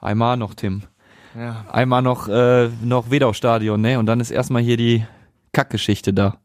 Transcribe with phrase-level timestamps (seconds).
[0.00, 0.82] Einmal noch, Tim.
[1.36, 1.64] Ja.
[1.70, 3.98] Einmal noch, äh, noch Wedau-Stadion, ne?
[3.98, 5.04] Und dann ist erstmal hier die
[5.52, 6.38] Kackgeschichte da.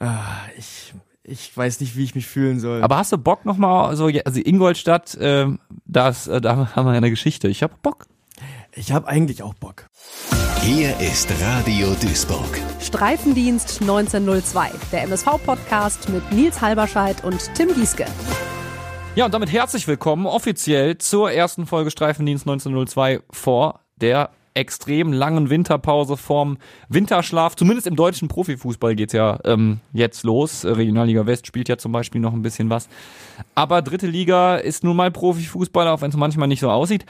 [0.00, 0.18] Ah,
[0.56, 2.82] ich, ich weiß nicht, wie ich mich fühlen soll.
[2.82, 5.46] Aber hast du Bock nochmal, so, also Ingolstadt, äh,
[5.84, 7.48] das, äh, da haben wir ja eine Geschichte.
[7.48, 8.06] Ich hab Bock.
[8.74, 9.86] ich habe eigentlich auch Bock.
[10.62, 12.58] Hier ist Radio Duisburg.
[12.80, 18.06] Streifendienst 1902, der MSV-Podcast mit Nils Halberscheid und Tim Gieske.
[19.14, 25.50] Ja, und damit herzlich willkommen offiziell zur ersten Folge Streifendienst 1902 vor der extrem langen
[25.50, 26.56] Winterpause vorm
[26.88, 27.54] Winterschlaf.
[27.54, 30.64] Zumindest im deutschen Profifußball geht's ja ähm, jetzt los.
[30.64, 32.88] Regionalliga West spielt ja zum Beispiel noch ein bisschen was.
[33.54, 37.04] Aber dritte Liga ist nun mal Profifußball, auch wenn es manchmal nicht so aussieht.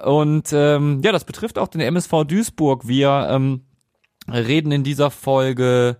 [0.00, 2.86] Und ähm, ja, das betrifft auch den MSV Duisburg.
[2.86, 3.62] Wir ähm,
[4.32, 5.96] reden in dieser Folge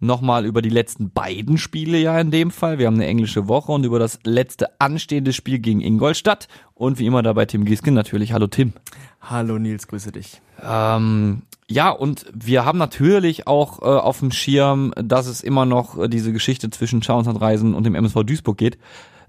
[0.00, 2.78] nochmal über die letzten beiden Spiele ja in dem Fall.
[2.78, 6.48] Wir haben eine englische Woche und über das letzte anstehende Spiel gegen Ingolstadt.
[6.74, 8.32] Und wie immer dabei Tim Giesken natürlich.
[8.32, 8.72] Hallo Tim.
[9.20, 10.40] Hallo Nils, grüße dich.
[10.62, 15.98] Ähm, ja, und wir haben natürlich auch äh, auf dem Schirm, dass es immer noch
[15.98, 18.78] äh, diese Geschichte zwischen Schauenslandreisen und dem MSV Duisburg geht.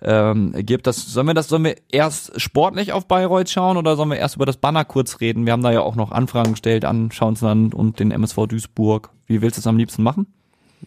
[0.04, 4.10] Ähm, gibt das, sollen wir das, sollen wir erst sportlich auf Bayreuth schauen oder sollen
[4.10, 5.46] wir erst über das Banner kurz reden?
[5.46, 9.12] Wir haben da ja auch noch Anfragen gestellt an Schauensland und den MSV Duisburg.
[9.28, 10.26] Wie willst du es am liebsten machen?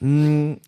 [0.00, 0.58] Hm,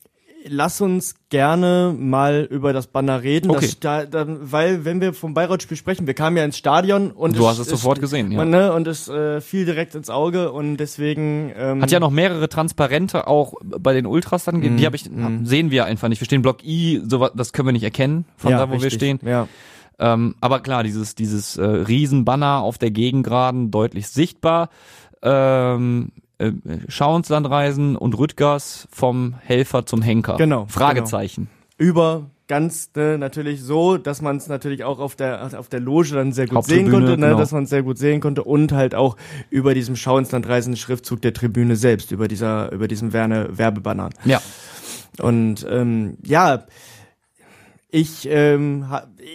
[0.49, 3.67] lass uns gerne mal über das Banner reden, Okay.
[3.67, 7.37] das, da, da, weil wenn wir vom Bayreuth-Spiel sprechen, wir kamen ja ins Stadion und
[7.37, 8.45] Du hast es sofort gesehen, ja.
[8.45, 12.49] ne, und es äh, fiel direkt ins Auge und deswegen ähm, Hat ja noch mehrere
[12.49, 14.77] Transparente auch bei den Ultras dann gegeben.
[14.77, 15.11] Die habe ich,
[15.43, 16.21] sehen wir einfach nicht.
[16.21, 18.83] Wir stehen Block I, so, das können wir nicht erkennen von ja, da, wo wir
[18.83, 19.21] richtig, stehen.
[19.25, 19.49] Ja.
[19.99, 24.69] Ähm, aber klar, dieses, dieses äh, Riesenbanner auf der Gegengraden deutlich sichtbar.
[25.23, 26.53] Ähm, äh,
[26.89, 30.37] Schauenslandreisen und Rüttgers vom Helfer zum Henker.
[30.37, 31.48] Genau, Fragezeichen.
[31.78, 36.11] über ganz ne, natürlich so, dass man es natürlich auch auf der auf der Loge
[36.15, 37.39] dann sehr gut sehen konnte, ne, genau.
[37.39, 39.17] dass man es sehr gut sehen konnte und halt auch
[39.51, 43.48] über diesem Schau ins Land reisenden Schriftzug der Tribüne selbst, über dieser über diesem Werne
[43.50, 44.11] Werbebanner.
[44.25, 44.41] Ja.
[45.21, 46.66] Und ähm, ja,
[47.91, 48.87] ich ähm,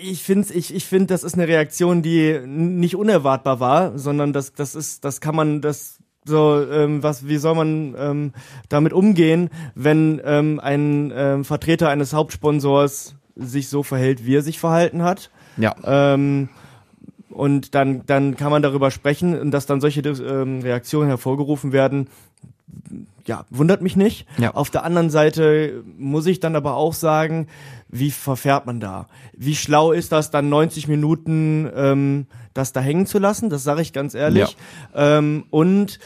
[0.04, 4.54] ich finde ich ich finde das ist eine Reaktion, die nicht unerwartbar war, sondern das
[4.54, 8.34] das ist das kann man das so ähm, was wie soll man ähm,
[8.70, 14.60] damit umgehen, wenn ähm, ein ähm, Vertreter eines Hauptsponsors sich so verhält, wie er sich
[14.60, 15.32] verhalten hat.
[15.58, 15.76] Ja.
[15.84, 16.50] Ähm,
[17.30, 22.08] und dann, dann kann man darüber sprechen und dass dann solche ähm, Reaktionen hervorgerufen werden.
[23.26, 24.26] Ja, wundert mich nicht.
[24.38, 24.54] Ja.
[24.56, 27.48] Auf der anderen Seite muss ich dann aber auch sagen,
[27.88, 29.08] wie verfährt man da?
[29.38, 33.50] Wie schlau ist das dann 90 Minuten ähm, das da hängen zu lassen?
[33.50, 34.58] Das sage ich ganz ehrlich.
[34.96, 36.00] Ähm, und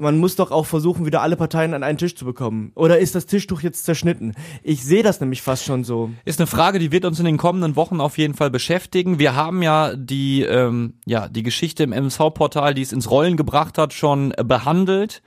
[0.00, 2.72] man muss doch auch versuchen, wieder alle Parteien an einen Tisch zu bekommen.
[2.74, 4.34] Oder ist das Tischtuch jetzt zerschnitten?
[4.62, 6.10] Ich sehe das nämlich fast schon so.
[6.24, 9.18] Ist eine Frage, die wird uns in den kommenden Wochen auf jeden Fall beschäftigen.
[9.18, 13.76] Wir haben ja die, ähm, ja, die Geschichte im MSV-Portal, die es ins Rollen gebracht
[13.76, 15.22] hat, schon behandelt.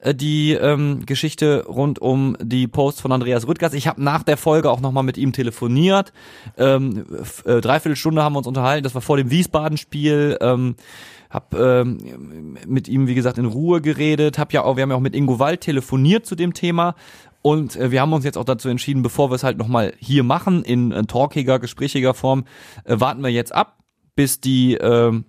[0.00, 3.74] Äh, Die ähm, Geschichte rund um die Post von Andreas Rüttgers.
[3.74, 6.12] Ich habe nach der Folge auch nochmal mit ihm telefoniert.
[6.56, 7.04] Ähm,
[7.44, 8.84] äh, dreiviertel Stunde haben wir uns unterhalten.
[8.84, 10.38] Das war vor dem Wiesbaden-Spiel.
[10.40, 10.76] Ähm,
[11.28, 14.38] hab ähm, mit ihm, wie gesagt, in Ruhe geredet.
[14.38, 16.96] Hab ja auch, wir haben ja auch mit Ingo Wald telefoniert zu dem Thema.
[17.42, 20.24] Und äh, wir haben uns jetzt auch dazu entschieden, bevor wir es halt nochmal hier
[20.24, 22.44] machen, in äh, talkiger, gesprächiger Form,
[22.84, 23.78] äh, warten wir jetzt ab,
[24.14, 25.24] bis die, ähm,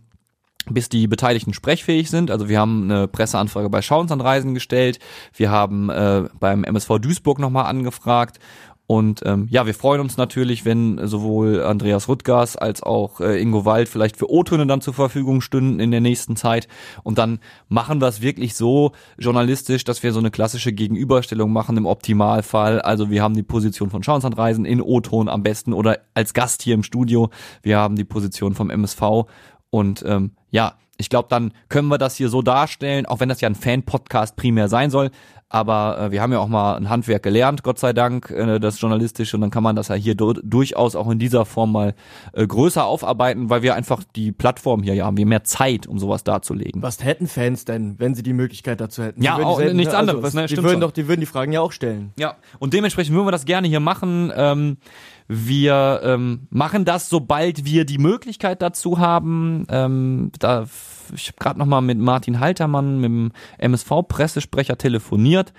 [0.70, 2.32] bis die Beteiligten sprechfähig sind.
[2.32, 5.00] Also wir haben eine Presseanfrage bei Schauensanreisen gestellt.
[5.34, 8.40] Wir haben äh, beim MSV Duisburg nochmal angefragt.
[8.92, 13.64] Und ähm, ja, wir freuen uns natürlich, wenn sowohl Andreas Rüttgers als auch äh, Ingo
[13.64, 16.68] Wald vielleicht für O-Töne dann zur Verfügung stünden in der nächsten Zeit.
[17.02, 17.40] Und dann
[17.70, 22.82] machen wir es wirklich so journalistisch, dass wir so eine klassische Gegenüberstellung machen im Optimalfall.
[22.82, 26.74] Also wir haben die Position von Schauensanreisen in O-Ton am besten oder als Gast hier
[26.74, 27.30] im Studio.
[27.62, 29.24] Wir haben die Position vom MSV
[29.72, 33.42] und ähm, ja, ich glaube, dann können wir das hier so darstellen, auch wenn das
[33.42, 35.09] ja ein Fan-Podcast primär sein soll.
[35.54, 38.80] Aber äh, wir haben ja auch mal ein Handwerk gelernt, Gott sei Dank, äh, das
[38.80, 39.36] Journalistische.
[39.36, 41.94] Und dann kann man das ja hier du durchaus auch in dieser Form mal
[42.31, 45.18] äh, größer aufarbeiten, weil wir einfach die Plattform hier ja haben.
[45.18, 46.81] Wir mehr Zeit, um sowas darzulegen.
[46.81, 49.22] Was hätten Fans denn, wenn sie die Möglichkeit dazu hätten?
[49.22, 50.81] Ja, auch dieselben- nichts anderes, was, ne, die würden schon.
[50.81, 52.13] doch, die würden die Fragen ja auch stellen.
[52.18, 54.31] Ja, und dementsprechend würden wir das gerne hier machen.
[54.34, 54.78] Ähm,
[55.27, 59.65] wir ähm, machen das, sobald wir die Möglichkeit dazu haben.
[59.69, 60.65] Ähm, da,
[61.15, 65.53] ich habe gerade noch mal mit Martin Haltermann, mit dem MSV-Pressesprecher telefoniert.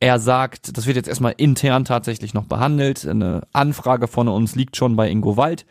[0.00, 3.06] Er sagt, das wird jetzt erstmal intern tatsächlich noch behandelt.
[3.06, 5.64] Eine Anfrage von uns liegt schon bei Ingo Wald.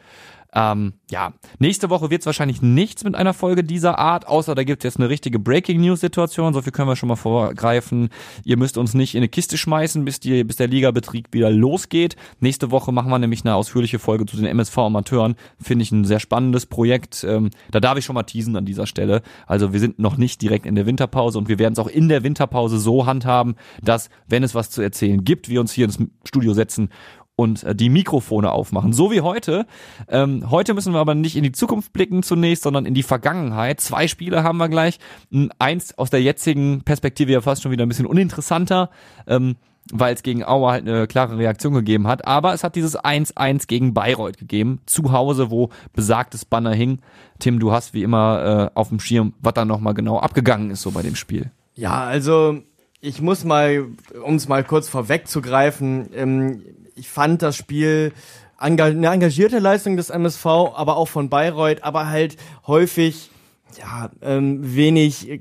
[0.54, 4.64] Ähm, ja, nächste Woche wird es wahrscheinlich nichts mit einer Folge dieser Art, außer da
[4.64, 6.54] gibt es jetzt eine richtige Breaking News Situation.
[6.54, 8.10] So viel können wir schon mal vorgreifen.
[8.44, 12.18] Ihr müsst uns nicht in eine Kiste schmeißen, bis die, bis der Ligabetrieb wieder losgeht.
[12.40, 15.36] Nächste Woche machen wir nämlich eine ausführliche Folge zu den MSV Amateuren.
[15.62, 17.24] Finde ich ein sehr spannendes Projekt.
[17.24, 19.22] Ähm, da darf ich schon mal teasen an dieser Stelle.
[19.48, 22.10] Also wir sind noch nicht direkt in der Winterpause und wir werden es auch in
[22.10, 26.00] der Winterpause so handhaben, dass wenn es was zu erzählen gibt, wir uns hier ins
[26.26, 26.90] Studio setzen
[27.36, 28.94] und äh, die Mikrofone aufmachen.
[28.94, 29.66] So wie heute.
[30.08, 33.80] Ähm, heute müssen wir aber nicht in die Zukunft blicken zunächst, sondern in die Vergangenheit.
[33.80, 35.00] Zwei Spiele haben wir gleich.
[35.60, 38.90] Eins aus der jetzigen Perspektive ja fast schon wieder ein bisschen uninteressanter.
[39.28, 39.56] Ähm,
[39.92, 42.26] weil es gegen Auer halt eine klare Reaktion gegeben hat.
[42.26, 47.00] Aber es hat dieses 1-1 gegen Bayreuth gegeben, zu Hause, wo besagtes Banner hing.
[47.40, 50.84] Tim, du hast wie immer äh, auf dem Schirm, was da nochmal genau abgegangen ist
[50.84, 51.52] so bei dem Spiel.
[51.74, 52.62] Ja, also
[53.00, 53.88] ich muss mal,
[54.24, 56.62] um es mal kurz vorwegzugreifen, ähm,
[57.02, 58.14] ich fand das Spiel
[58.58, 62.38] eine engagierte Leistung des MSV, aber auch von Bayreuth, aber halt
[62.68, 63.32] häufig
[63.80, 65.40] ja, ähm, wenig äh,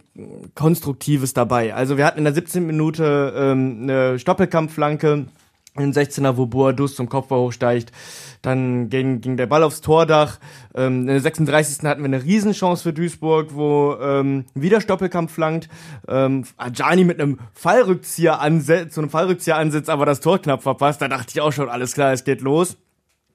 [0.55, 1.75] Konstruktives dabei.
[1.75, 2.67] Also wir hatten in der 17.
[2.67, 5.27] Minute ähm, eine Stoppelkampfflanke,
[5.83, 7.93] ein 16er, wo Boadus zum Kopfball hochsteigt.
[8.43, 10.39] Dann ging, ging der Ball aufs Tordach.
[10.75, 11.85] Ähm, in der 36.
[11.85, 15.69] hatten wir eine Riesenchance für Duisburg, wo ähm, wieder Stoppelkampf flankt.
[16.09, 21.03] Ähm, Ajani mit einem Fallrückzieher ansetzt, zu einem Fallrückzieher ansetzt, aber das Tor knapp verpasst.
[21.03, 22.77] Da dachte ich auch schon, alles klar, es geht los.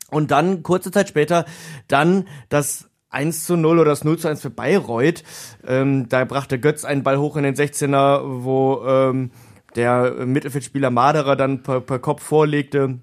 [0.10, 1.46] Und dann, kurze Zeit später,
[1.88, 5.24] dann das 1 zu 0 oder das 0 zu 1 für Bayreuth.
[5.66, 9.32] Ähm, da brachte Götz einen Ball hoch in den 16er, wo ähm,
[9.76, 13.00] der Mittelfeldspieler Maderer dann per, per Kopf vorlegte.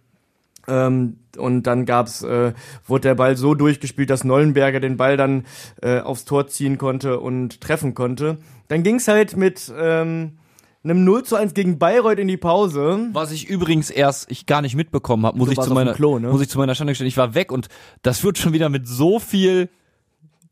[0.68, 2.52] Ähm, und dann gab's, äh,
[2.86, 5.44] wurde der Ball so durchgespielt, dass Nollenberger den Ball dann
[5.80, 8.38] äh, aufs Tor ziehen konnte und treffen konnte.
[8.68, 10.38] Dann ging's halt mit ähm,
[10.84, 13.08] einem 0 zu 1 gegen Bayreuth in die Pause.
[13.12, 16.28] Was ich übrigens erst ich gar nicht mitbekommen habe, muss ich zu meiner Klo, ne?
[16.28, 17.08] muss ich zu meiner Stande stellen.
[17.08, 17.68] Ich war weg und
[18.02, 19.68] das wird schon wieder mit so viel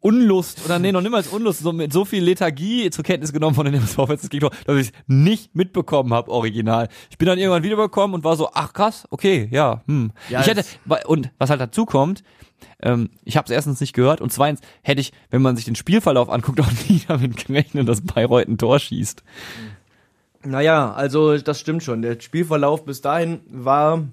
[0.00, 3.66] Unlust oder nee, noch niemals Unlust, so mit so viel Lethargie zur Kenntnis genommen von
[3.66, 3.96] den MSV
[4.30, 6.88] Gegentor, dass ich es nicht mitbekommen habe, original.
[7.10, 10.12] Ich bin dann irgendwann wiederbekommen und war so, ach krass, okay, ja, hm.
[10.30, 10.64] Ja, ich hätte,
[11.06, 12.22] und was halt dazu kommt,
[12.82, 15.76] ähm, ich habe es erstens nicht gehört und zweitens hätte ich, wenn man sich den
[15.76, 19.22] Spielverlauf anguckt, auch nie damit gerechnet, dass Bayreuth ein Tor schießt.
[20.42, 22.00] Naja, also das stimmt schon.
[22.00, 24.08] Der Spielverlauf bis dahin war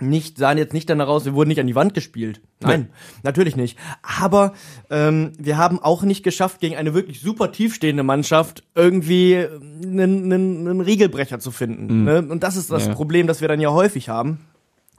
[0.00, 2.40] nicht, sahen jetzt nicht danach aus, wir wurden nicht an die Wand gespielt.
[2.60, 3.20] Nein, ja.
[3.22, 3.78] natürlich nicht.
[4.02, 4.52] Aber
[4.90, 10.68] ähm, wir haben auch nicht geschafft, gegen eine wirklich super tiefstehende Mannschaft irgendwie einen, einen,
[10.68, 12.00] einen Riegelbrecher zu finden.
[12.00, 12.04] Mhm.
[12.04, 12.26] Ne?
[12.28, 12.94] Und das ist das ja.
[12.94, 14.40] Problem, das wir dann ja häufig haben.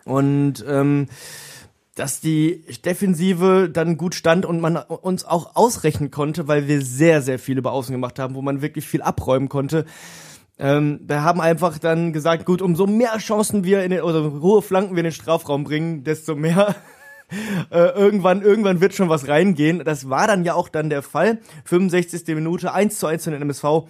[0.05, 1.07] Und ähm,
[1.95, 7.21] dass die Defensive dann gut stand und man uns auch ausrechnen konnte, weil wir sehr,
[7.21, 9.85] sehr viele über Außen gemacht haben, wo man wirklich viel abräumen konnte.
[10.61, 14.61] Ähm, wir haben einfach dann gesagt, gut, umso mehr Chancen wir in den, oder hohe
[14.61, 16.75] Flanken wir in den Strafraum bringen, desto mehr
[17.71, 19.83] äh, irgendwann, irgendwann wird schon was reingehen.
[19.83, 21.39] Das war dann ja auch dann der Fall.
[21.65, 22.27] 65.
[22.35, 23.87] Minute, 1 zu 1 in den MSV.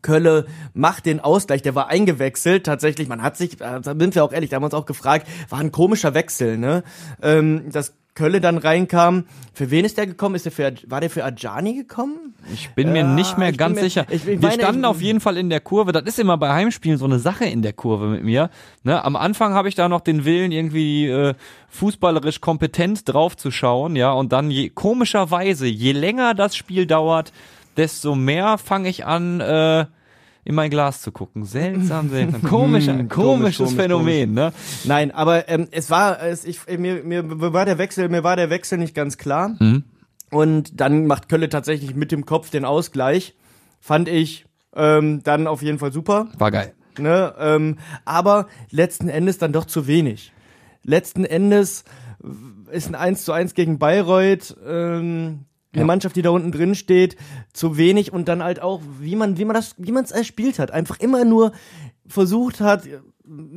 [0.00, 2.64] Kölle macht den Ausgleich, der war eingewechselt.
[2.64, 5.26] Tatsächlich, man hat sich, da sind wir auch ehrlich, da haben wir uns auch gefragt,
[5.50, 6.82] war ein komischer Wechsel, ne?
[7.20, 9.24] Ähm, das Kölle dann reinkam.
[9.52, 10.34] Für wen ist der gekommen?
[10.34, 12.34] Ist der für, war der für Ajani gekommen?
[12.52, 14.06] Ich bin mir nicht mehr ganz mir, sicher.
[14.08, 15.92] Ich, ich Wir meine, standen auf jeden Fall in der Kurve.
[15.92, 18.50] Das ist immer bei Heimspielen so eine Sache in der Kurve mit mir.
[18.82, 19.04] Ne?
[19.04, 21.34] Am Anfang habe ich da noch den Willen, irgendwie äh,
[21.68, 24.12] fußballerisch kompetent draufzuschauen, ja.
[24.12, 27.32] Und dann je, komischerweise, je länger das Spiel dauert,
[27.76, 29.86] desto mehr fange ich an, äh,
[30.44, 31.44] in mein Glas zu gucken.
[31.44, 32.42] Seltsam, seltsam.
[32.42, 34.52] Komisch, komisches komisch, komisch, Phänomen, komisch.
[34.52, 34.52] ne?
[34.84, 38.50] Nein, aber ähm, es war, es, ich, mir, mir war der Wechsel, mir war der
[38.50, 39.56] Wechsel nicht ganz klar.
[39.58, 39.84] Mhm.
[40.30, 43.34] Und dann macht Kölle tatsächlich mit dem Kopf den Ausgleich.
[43.80, 46.28] Fand ich ähm, dann auf jeden Fall super.
[46.38, 46.74] War geil.
[46.98, 47.34] Ne?
[47.38, 50.32] Ähm, aber letzten Endes dann doch zu wenig.
[50.82, 51.84] Letzten Endes
[52.70, 54.56] ist ein 1 zu 1 gegen Bayreuth.
[54.66, 55.86] Ähm, eine ja.
[55.86, 57.16] Mannschaft, die da unten drin steht,
[57.52, 60.58] zu wenig und dann halt auch, wie man, wie man das, wie man es erspielt
[60.58, 61.52] hat, einfach immer nur
[62.06, 62.88] versucht hat,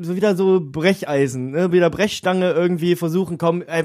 [0.02, 1.72] so wieder so Brecheisen, ne?
[1.72, 3.84] wieder Brechstange irgendwie versuchen, komm, ey,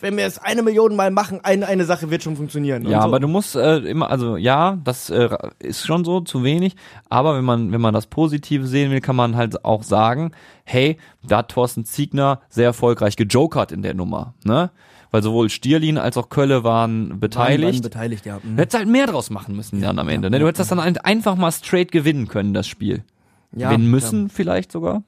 [0.00, 2.84] wenn wir es eine Million Mal machen, eine, eine Sache wird schon funktionieren.
[2.88, 3.08] Ja, so.
[3.08, 5.28] aber du musst äh, immer, also ja, das äh,
[5.58, 6.76] ist schon so, zu wenig,
[7.10, 10.32] aber wenn man, wenn man das Positive sehen will, kann man halt auch sagen,
[10.64, 14.70] hey, da hat Thorsten Ziegner sehr erfolgreich gejokert in der Nummer, ne?
[15.16, 17.62] Weil sowohl Stierlin als auch Kölle waren beteiligt.
[17.62, 18.38] Waren, waren beteiligt, ja.
[18.42, 18.56] Mhm.
[18.56, 20.28] Du hättest halt mehr draus machen müssen dann am Ende.
[20.28, 20.38] Ne?
[20.38, 23.02] Du hättest das dann einfach mal straight gewinnen können, das Spiel.
[23.50, 25.04] Ja, gewinnen müssen vielleicht sogar.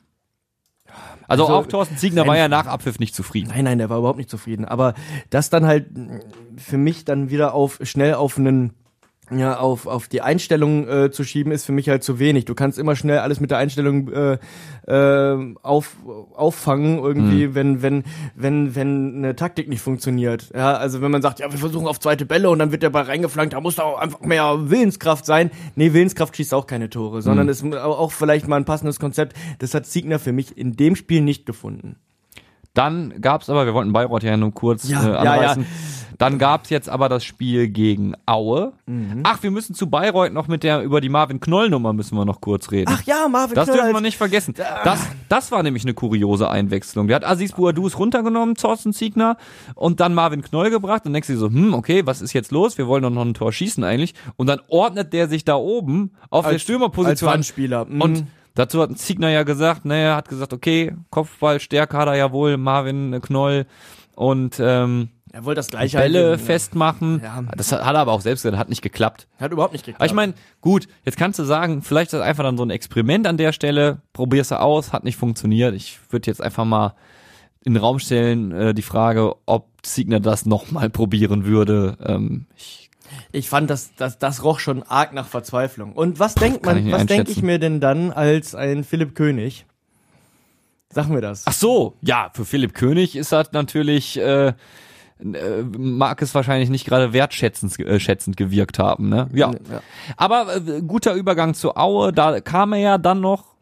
[1.27, 3.49] Also, also auch Thorsten Ziegner war ja nach Abpfiff nicht zufrieden.
[3.49, 4.65] Nein, nein, der war überhaupt nicht zufrieden.
[4.65, 4.95] Aber
[5.29, 5.89] das dann halt
[6.57, 8.73] für mich dann wieder auf schnell auf einen
[9.31, 12.45] ja, auf, auf die Einstellung äh, zu schieben, ist für mich halt zu wenig.
[12.47, 14.39] Du kannst immer schnell alles mit der Einstellung äh,
[14.87, 15.97] äh, auf,
[16.35, 17.55] auffangen, irgendwie, Mhm.
[17.55, 18.05] wenn, wenn,
[18.35, 20.51] wenn, wenn eine Taktik nicht funktioniert.
[20.55, 22.91] Ja, also wenn man sagt, ja, wir versuchen auf zweite Bälle und dann wird der
[22.91, 25.51] Ball reingeflankt, da muss da auch einfach mehr Willenskraft sein.
[25.75, 27.51] Nee, Willenskraft schießt auch keine Tore, sondern Mhm.
[27.51, 29.37] es ist auch vielleicht mal ein passendes Konzept.
[29.59, 31.97] Das hat Siegner für mich in dem Spiel nicht gefunden.
[32.75, 35.31] Dann gab's aber, wir wollten Bayreuth ja nur kurz Ja, äh, ja, ja.
[35.33, 35.67] anreißen.
[36.19, 38.73] Dann gab's jetzt aber das Spiel gegen Aue.
[38.87, 39.21] Mhm.
[39.23, 42.25] Ach, wir müssen zu Bayreuth noch mit der, über die Marvin Knoll Nummer müssen wir
[42.25, 42.91] noch kurz reden.
[42.93, 44.55] Ach ja, Marvin Das Knoll dürfen wir als- nicht vergessen.
[44.83, 47.07] Das, das war nämlich eine kuriose Einwechslung.
[47.07, 49.37] Der hat Aziz Bouadouz runtergenommen, Thorsten Ziegner,
[49.77, 51.07] und dann Marvin Knoll gebracht.
[51.07, 52.79] Und denkst du so, hm, okay, was ist jetzt los?
[52.79, 54.15] Wir wollen doch noch ein Tor schießen eigentlich.
[54.35, 57.31] Und dann ordnet der sich da oben auf der als Stürmerposition.
[57.31, 57.85] Wandspieler.
[57.85, 58.01] Mhm.
[58.03, 58.25] Und
[58.59, 63.21] dazu hat Ziegner ja gesagt, naja, hat gesagt, okay, Kopfballstärke hat er ja wohl, Marvin
[63.23, 63.67] Knoll.
[64.15, 67.21] Und ähm, er wollte das gleiche Bälle halt- festmachen.
[67.23, 67.43] Ja.
[67.57, 69.29] Das hat hat er aber auch selbst gesagt, hat nicht geklappt.
[69.39, 70.01] Hat überhaupt nicht geklappt.
[70.01, 72.71] Aber ich meine, gut, jetzt kannst du sagen, vielleicht ist das einfach dann so ein
[72.71, 75.75] Experiment an der Stelle, probierst du aus, hat nicht funktioniert.
[75.75, 76.95] Ich würde jetzt einfach mal
[77.65, 81.97] in den Raum stellen, äh, die Frage, ob Signer das nochmal probieren würde.
[82.05, 82.88] Ähm, ich,
[83.33, 85.93] Ich fand, das, das, das roch schon arg nach Verzweiflung.
[85.93, 89.67] Und was denkt man, was denke ich mir denn dann als ein Philipp König?
[90.91, 91.45] Sag mir das.
[91.47, 94.55] ach so, ja, für Philipp König ist das natürlich, äh, äh,
[95.77, 99.29] mag es wahrscheinlich nicht gerade wertschätzend äh, schätzend gewirkt haben, ne?
[99.33, 99.51] Ja.
[99.71, 99.83] Ja.
[100.17, 103.58] Aber äh, guter Übergang zu Aue, da kam er ja dann noch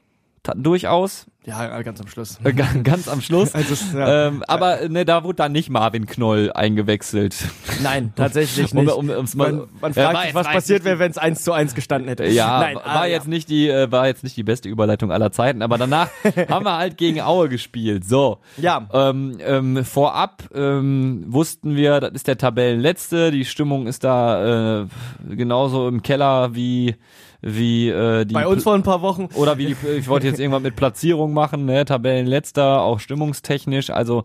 [0.55, 2.39] durchaus Ja, ganz am Schluss.
[2.45, 3.55] äh, ga- ganz am Schluss.
[3.55, 4.29] Also, ja.
[4.29, 7.37] ähm, aber ne, da wurde dann nicht Marvin Knoll eingewechselt.
[7.83, 8.95] Nein, tatsächlich Um- nicht.
[8.95, 12.09] um- mal- man man fragt sich, was passiert wäre, wenn es 1 zu 1 gestanden
[12.09, 12.27] hätte.
[12.27, 13.31] Ja, Nein, war ah, jetzt ja.
[13.31, 16.09] nicht die, äh, war jetzt nicht die beste Überleitung aller Zeiten, aber danach
[16.49, 18.05] haben wir halt gegen Aue gespielt.
[18.05, 18.39] So.
[18.57, 18.87] Ja.
[18.93, 24.87] Ähm, ähm, vorab ähm, wussten wir, das ist der Tabellenletzte, die Stimmung ist da äh,
[25.31, 26.97] genauso im Keller wie
[27.43, 29.29] wie äh, die Bei uns vor ein paar Wochen.
[29.35, 34.25] oder wie die, ich wollte jetzt irgendwas mit Platzierung machen, ne, Tabellenletzter, auch stimmungstechnisch, also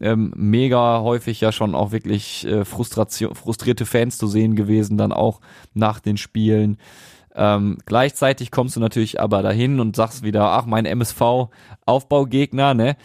[0.00, 5.12] ähm, mega häufig ja schon auch wirklich äh, Frustration, frustrierte Fans zu sehen gewesen, dann
[5.12, 5.40] auch
[5.74, 6.78] nach den Spielen.
[7.34, 11.48] Ähm, gleichzeitig kommst du natürlich aber dahin und sagst wieder, ach, mein MSV
[11.86, 12.96] Aufbaugegner, ne?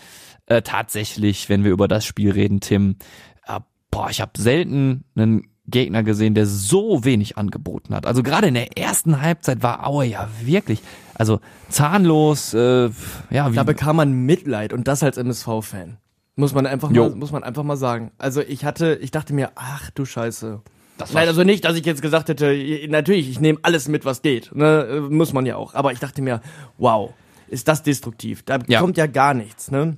[0.47, 2.97] Äh, tatsächlich, wenn wir über das Spiel reden, Tim,
[3.45, 3.59] äh,
[3.91, 8.05] boah, ich habe selten einen Gegner gesehen, der so wenig angeboten hat.
[8.05, 10.81] Also gerade in der ersten Halbzeit war Aue ja wirklich,
[11.15, 12.89] also zahnlos, äh,
[13.29, 15.97] ja, wie, Da bekam man Mitleid und das als MSV-Fan.
[16.35, 17.09] Muss man einfach Jo.
[17.09, 18.11] mal, muss man einfach mal sagen.
[18.17, 20.61] Also ich hatte, ich dachte mir, ach du Scheiße.
[20.97, 22.55] Das Nein, also nicht, dass ich jetzt gesagt hätte,
[22.89, 24.55] natürlich, ich nehme alles mit, was geht.
[24.55, 25.05] Ne?
[25.09, 25.73] Muss man ja auch.
[25.75, 26.41] Aber ich dachte mir,
[26.77, 27.11] wow,
[27.47, 28.43] ist das destruktiv.
[28.43, 28.79] Da Ja.
[28.81, 29.69] kommt ja gar nichts.
[29.69, 29.97] Ne?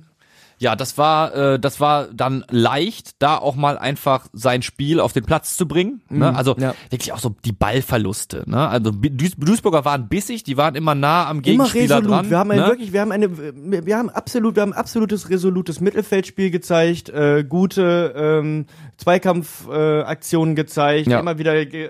[0.60, 5.14] Ja, das war, äh, das war dann leicht, da auch mal einfach sein Spiel auf
[5.14, 6.02] den Platz zu bringen.
[6.10, 6.36] Ne?
[6.36, 6.74] Also ja.
[6.90, 8.44] wirklich auch so die Ballverluste.
[8.46, 8.68] Ne?
[8.68, 12.10] Also Duis Duisburger waren bissig, die waren immer nah am Immer Gegenspieler resolut.
[12.10, 12.30] dran.
[12.30, 12.66] wir haben ein ne?
[12.66, 18.12] wirklich, wir haben eine, wir haben absolut, wir haben absolutes resolutes Mittelfeldspiel gezeigt, äh, gute
[18.14, 18.66] ähm,
[18.98, 21.20] Zweikampfaktionen äh, gezeigt, Ja.
[21.20, 21.88] immer wieder äh,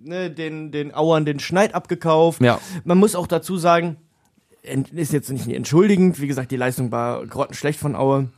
[0.00, 2.40] ne, den den Auern den Schneid abgekauft.
[2.40, 2.60] Ja.
[2.84, 3.96] Man muss auch dazu sagen,
[4.62, 8.28] ist jetzt nicht entschuldigend, wie gesagt, die Leistung war grottenschlecht von Aue.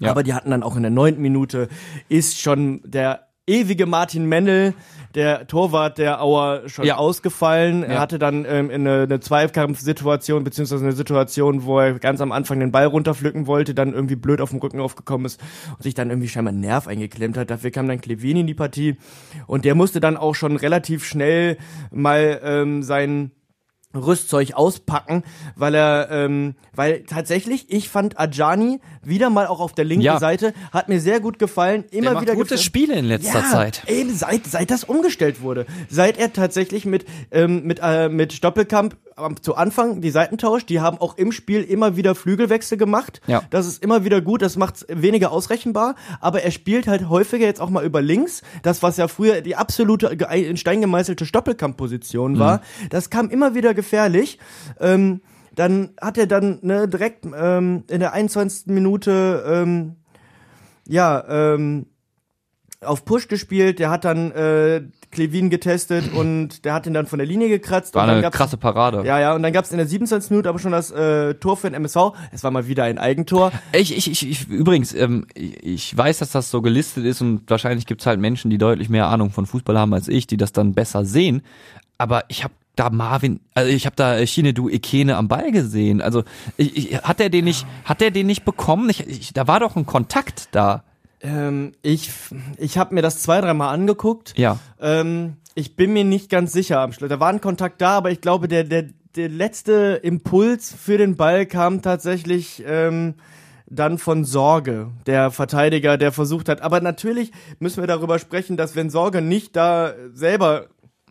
[0.00, 0.10] Ja.
[0.10, 1.68] Aber die hatten dann auch in der neunten Minute
[2.08, 4.74] ist schon der ewige Martin Mennel,
[5.14, 6.96] der Torwart der Auer, schon Ja.
[6.98, 7.82] ausgefallen.
[7.82, 8.00] Er Ja.
[8.00, 12.60] hatte dann ähm, in eine, eine Zweikampfsituation, beziehungsweise eine Situation, wo er ganz am Anfang
[12.60, 15.40] den Ball runterpflücken wollte, dann irgendwie blöd auf dem Rücken aufgekommen ist
[15.76, 17.50] und sich dann irgendwie scheinbar einen Nerv eingeklemmt hat.
[17.50, 18.96] Dafür kam dann Klevini in die Partie
[19.46, 21.56] und der musste dann auch schon relativ schnell
[21.90, 23.30] mal ähm, sein
[23.94, 25.24] Rüstzeug auspacken,
[25.56, 30.18] weil er, ähm, weil tatsächlich, ich fand Ajani wieder mal auch auf der linken Ja.
[30.18, 33.40] Seite, hat mir sehr gut gefallen, immer Der macht wieder gute gef- Spiele in letzter
[33.40, 33.82] ja, Zeit.
[33.88, 38.96] Eben seit seit das umgestellt wurde, seit er tatsächlich mit ähm, mit äh, mit Stoppelkamp
[39.42, 43.20] zu Anfang die Seiten tauscht, die haben auch im Spiel immer wieder Flügelwechsel gemacht.
[43.26, 43.42] Ja.
[43.50, 47.60] Das ist immer wieder gut, das macht's weniger ausrechenbar, aber er spielt halt häufiger jetzt
[47.60, 52.60] auch mal über links, das was ja früher die absolute in Stein gemeißelte Stoppelkamp-Position war,
[52.90, 54.38] das kam immer wieder gefährlich.
[54.80, 55.20] Ähm,
[55.54, 58.66] dann hat er dann ne, direkt ähm, in der 21.
[58.66, 59.96] Minute ähm,
[60.86, 61.86] ja ähm,
[62.80, 67.18] auf Push gespielt, der hat dann äh, Klevin getestet und der hat ihn dann von
[67.18, 67.94] der Linie gekratzt.
[67.94, 69.02] War und dann eine krasse Parade.
[69.04, 70.30] Ja, ja, und dann gab's in der 27.
[70.30, 72.12] Minute aber schon das äh, Tor für den MSV.
[72.30, 73.52] Es war mal wieder ein Eigentor.
[73.72, 77.48] Ich, ich, ich, ich übrigens, ähm, ich ich weiß, dass das so gelistet ist und
[77.48, 80.52] wahrscheinlich gibt's halt Menschen, die deutlich mehr Ahnung von Fußball haben als ich, die das
[80.52, 81.42] dann besser sehen.
[81.98, 86.00] Aber ich habe da Marvin, also ich habe da Chinedu Ekene am Ball gesehen.
[86.00, 86.24] Also
[86.56, 88.88] ich, ich, hat er den nicht, hat er den nicht bekommen?
[88.90, 90.84] Ich, ich, da war doch ein Kontakt da.
[91.20, 92.10] Ähm, ich
[92.56, 94.34] ich habe mir das zwei, dreimal angeguckt.
[94.36, 94.58] Ja.
[94.80, 97.08] Ähm, ich bin mir nicht ganz sicher am Schluss.
[97.08, 98.84] Da war ein Kontakt da, aber ich glaube, der, der,
[99.16, 103.14] der letzte Impuls für den Ball kam tatsächlich ähm,
[103.66, 106.62] dann von Sorge, der Verteidiger, der versucht hat.
[106.62, 110.68] Aber natürlich müssen wir darüber sprechen, dass wenn Sorge nicht da selber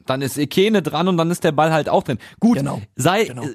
[0.10, 2.18] Dann ist Ekene dran und dann ist der Ball halt auch drin.
[2.40, 3.44] Gut, Genau, sei, genau.
[3.44, 3.48] äh,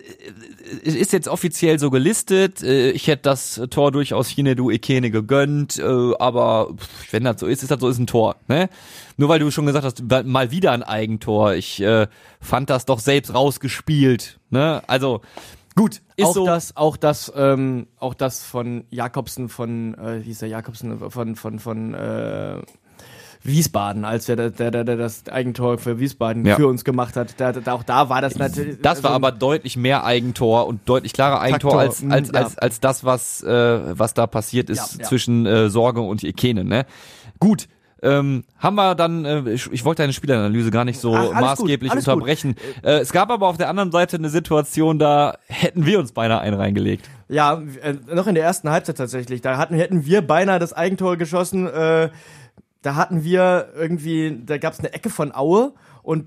[0.88, 2.62] äh, ist jetzt offiziell so gelistet.
[2.62, 6.74] Äh, Ich hätte das Tor durchaus Hinedu Ekene gegönnt, aber
[7.10, 8.36] wenn das so ist, ist das so, ist ein Tor.
[8.48, 8.68] Ne?
[9.16, 11.54] Nur weil du schon gesagt hast, mal wieder ein Eigentor.
[11.54, 12.06] Ich äh,
[12.40, 14.38] fand das doch selbst rausgespielt.
[14.50, 14.82] Ne?
[14.86, 15.20] Also
[15.74, 16.46] gut, ist auch so.
[16.46, 21.36] das, auch das, ähm, auch das von Jakobsen von, äh, wie hieß der Jakobsen von
[21.36, 22.58] von von äh,
[23.44, 26.56] Wiesbaden, als der, der, der, der das Eigentor für Wiesbaden Ja.
[26.56, 27.34] für uns gemacht hat.
[27.38, 28.80] Da, da, auch da war das natürlich.
[28.80, 32.28] Das war also- aber deutlich mehr Eigentor und deutlich klarer Eigentor Faktor, als, mm, als,
[32.28, 32.34] ja.
[32.40, 36.64] als, als das, was, äh, was da passiert ist Ja, zwischen äh, Sorge und Ekene.
[36.64, 36.86] Ne?
[37.40, 37.66] Gut,
[38.04, 41.90] ähm, haben wir dann, äh, ich, ich wollte deine Spielanalyse gar nicht so Ach, maßgeblich
[41.92, 41.98] gut.
[41.98, 42.56] unterbrechen.
[42.82, 46.40] Äh, es gab aber auf der anderen Seite eine Situation, da hätten wir uns beinahe
[46.40, 47.08] einen reingelegt.
[47.28, 49.40] Ja, äh, noch in der ersten Halbzeit tatsächlich.
[49.40, 51.66] Da hatten, hätten wir beinahe das Eigentor geschossen.
[51.68, 52.10] Äh,
[52.82, 55.72] da hatten wir irgendwie, da gab es eine Ecke von Aue
[56.02, 56.26] und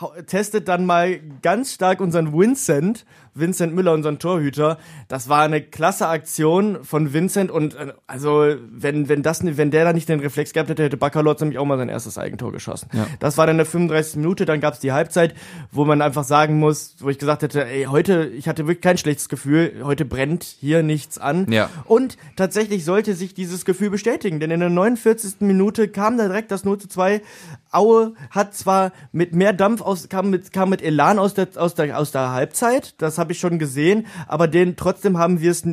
[0.00, 4.78] hau- testet dann mal ganz stark unseren Vincent, Vincent Müller, unseren Torhüter.
[5.08, 9.84] Das war eine klasse Aktion von Vincent und äh, also wenn wenn das wenn der
[9.84, 12.88] da nicht den Reflex gehabt hätte, hätte Baccalords nämlich auch mal sein erstes Eigentor geschossen.
[12.92, 13.06] Ja.
[13.20, 14.16] Das war dann der 35.
[14.16, 15.34] Minute, dann gab's die Halbzeit,
[15.70, 18.98] wo man einfach sagen muss, wo ich gesagt hätte, ey, heute, ich hatte wirklich kein
[18.98, 21.50] schlechtes Gefühl, heute brennt hier nichts an.
[21.50, 21.70] Ja.
[21.84, 25.40] Und tatsächlich sollte sich dieses Gefühl bestätigen, denn in der 49.
[25.40, 27.22] Minute kam da direkt das 0 zu 2.
[27.70, 31.74] Aue hat zwar mit mehr Dampf aus, kam mit, kam mit Elan aus der, aus
[31.74, 35.64] der, aus der Halbzeit, das habe ich schon gesehen, aber den, trotzdem haben wir es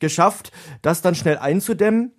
[0.00, 0.52] geschafft,
[0.82, 2.12] das dann schnell einzudämmen.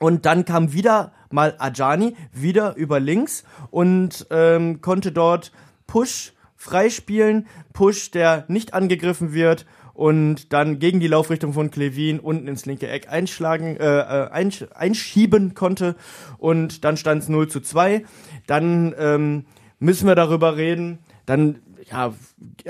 [0.00, 5.52] Und dann kam wieder mal Ajani, wieder über links und ähm, konnte dort
[5.86, 7.46] Push freispielen.
[7.72, 12.88] Push, der nicht angegriffen wird und dann gegen die Laufrichtung von Klevin unten ins linke
[12.88, 15.94] Eck einschlagen, äh, äh, einsch einschieben konnte.
[16.38, 18.04] Und dann stand es 0 zu 2.
[18.46, 19.46] Dann ähm,
[19.78, 20.98] müssen wir darüber reden.
[21.26, 22.12] Dann ja,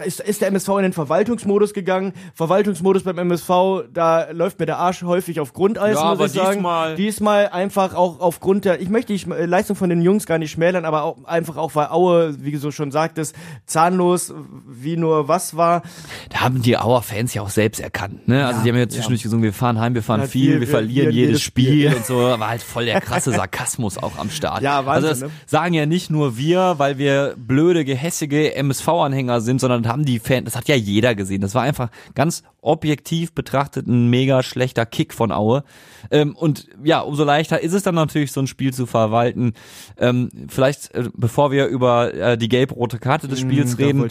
[0.04, 2.12] ist, ist der MSV in den Verwaltungsmodus gegangen.
[2.35, 3.49] Verwaltungsmodus beim MSV,
[3.93, 6.52] da läuft mir der Arsch häufig auf Grundeis, Ja, muss aber ich sagen.
[6.54, 10.38] diesmal- Diesmal einfach auch aufgrund der, ich möchte die Schm- Leistung von den Jungs gar
[10.38, 13.35] nicht schmälern, aber auch einfach auch, weil Aue, wie du so schon sagtest,
[13.66, 14.33] zahnlos
[14.69, 15.83] wie nur was war.
[16.31, 18.47] Da haben die Auer-Fans ja auch selbst erkannt, ne?
[18.47, 20.60] Also Ja, die haben ja zwischendurch gesungen, wir fahren heim, wir fahren Ja, viel, wir
[20.60, 21.97] wir verlieren verlieren jedes jedes Spiel, Spiel.
[21.97, 22.15] und so.
[22.19, 24.63] War halt voll der krasse Sarkasmus auch am Start.
[24.63, 25.37] Ja, Wahnsinn, Also das ne?
[25.47, 30.44] sagen ja nicht nur wir, weil wir blöde, gehässige MSV-Anhänger sind, sondern haben die Fans,
[30.44, 31.40] das hat ja jeder gesehen.
[31.40, 35.64] Das war einfach ganz objektiv betrachtet ein mega schlechter Kick von Aue.
[36.10, 39.54] Ähm, und ja, umso leichter ist es dann natürlich, so ein Spiel zu verwalten.
[39.96, 44.10] Ähm, vielleicht, äh, bevor wir über äh, die gelb-rote Karte des Spiels Hm, da reden,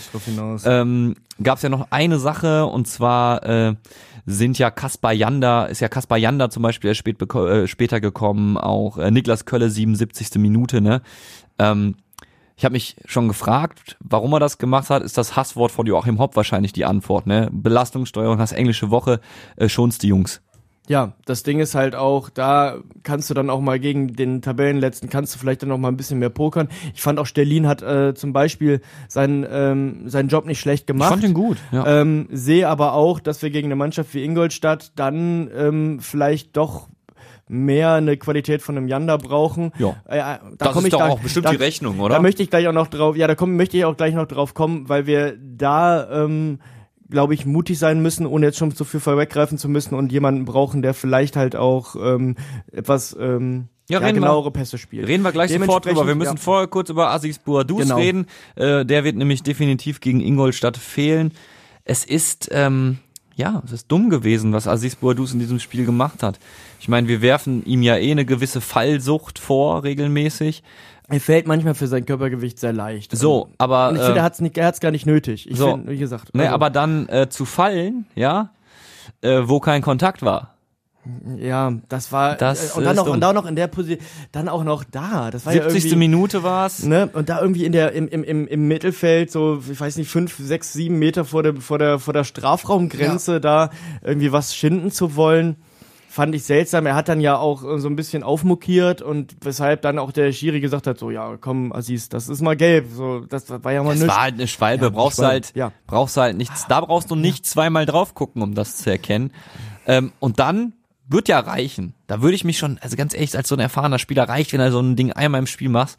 [0.65, 3.75] ähm, gab es ja noch eine Sache und zwar äh,
[4.25, 8.57] sind ja Kaspar Janda, ist ja Kaspar Janda zum Beispiel erst spät äh, später gekommen,
[8.57, 10.35] auch äh, Niklas Kölle 77.
[10.35, 11.01] Minute, ne?
[11.59, 11.95] Ähm,
[12.63, 15.03] ich habe mich schon gefragt, warum er das gemacht hat.
[15.03, 17.49] Ist das Hasswort von Joachim Hopp wahrscheinlich die Antwort, ne?
[17.51, 19.19] Belastungssteuerung, hast englische Woche,
[19.57, 20.41] äh, schonst die Jungs.
[20.87, 25.09] Ja, das Ding ist halt auch, da kannst du dann auch mal gegen den Tabellenletzten,
[25.09, 26.69] kannst du vielleicht dann noch mal ein bisschen mehr pokern.
[26.93, 31.09] Ich fand auch Sterlin hat äh, zum Beispiel seinen, ähm, seinen Job nicht schlecht gemacht.
[31.09, 31.85] Ich fand den gut, ja.
[31.85, 36.87] Ähm, sehe aber auch, dass wir gegen eine Mannschaft wie Ingolstadt dann ähm, vielleicht doch
[37.47, 39.71] mehr eine Qualität von einem Yanda brauchen.
[39.77, 39.95] Ja.
[40.07, 42.15] Äh, äh, da Das ist ich doch da, auch bestimmt da, die Rechnung, oder?
[42.15, 44.27] Da möchte ich gleich auch noch drauf, ja, da komm, möchte ich auch gleich noch
[44.27, 46.59] drauf kommen, weil wir da, ähm,
[47.09, 50.45] glaube ich, mutig sein müssen, ohne jetzt schon zu viel vorweggreifen zu müssen und jemanden
[50.45, 52.35] brauchen, der vielleicht halt auch ähm,
[52.71, 55.07] etwas ähm, Ja, ja, reden wir- genauere Pässe spielt.
[55.07, 56.07] Reden wir gleich sofort drüber.
[56.07, 56.41] Wir müssen ja.
[56.41, 57.97] vorher kurz über Asis Boadus Genau.
[57.97, 58.25] reden.
[58.55, 61.31] Äh, der wird nämlich definitiv gegen Ingolstadt fehlen.
[61.83, 62.97] Es ist, ähm,
[63.35, 66.39] ja, es ist dumm gewesen, was Aziz Boadus in diesem Spiel gemacht hat.
[66.79, 70.63] Ich meine, wir werfen ihm ja eh eine gewisse Fallsucht vor, regelmäßig.
[71.09, 73.15] Er fällt manchmal für sein Körpergewicht sehr leicht.
[73.15, 75.49] So, aber, Und ich finde, äh, er nicht, er hat's gar nicht nötig.
[75.49, 75.71] Ich so.
[75.71, 76.33] finde, wie gesagt.
[76.33, 78.49] Ne, also- aber dann äh, zu fallen, ja,
[79.21, 80.52] äh, wo kein Kontakt war.
[81.37, 83.13] Ja, das war Das äh, und dann noch dumm.
[83.15, 85.31] und dann noch in der Position, dann auch noch da.
[85.31, 85.91] Das war 70.
[85.91, 86.83] ja Minute war's.
[86.83, 87.09] ne?
[87.11, 90.37] Und da irgendwie in der im, im, im, im Mittelfeld so, ich weiß nicht, fünf,
[90.37, 93.69] sechs, sieben Meter vor der vor der vor der Strafraumgrenze da
[94.01, 95.57] irgendwie was schinden zu wollen.
[96.07, 96.85] Fand ich seltsam.
[96.85, 100.31] Er hat dann ja auch äh, so ein bisschen aufmuckiert und weshalb dann auch der
[100.31, 102.85] Schiri gesagt hat, so, ja, komm, Aziz, das ist mal gelb.
[102.93, 105.33] So, das war ja mal Das nüch- war halt eine Schwalbe, Ja, brauchst du Schwalbe,
[105.47, 105.71] halt, ja.
[105.87, 109.31] brauchst halt nichts, da brauchst du nicht zweimal drauf gucken, um das zu erkennen.
[109.87, 110.73] Ähm, und dann
[111.07, 111.93] wird ja reichen.
[112.07, 114.59] Da würde ich mich schon, also ganz ehrlich, als so ein erfahrener Spieler reicht, wenn
[114.59, 115.97] er so ein Ding einmal im Spiel machst.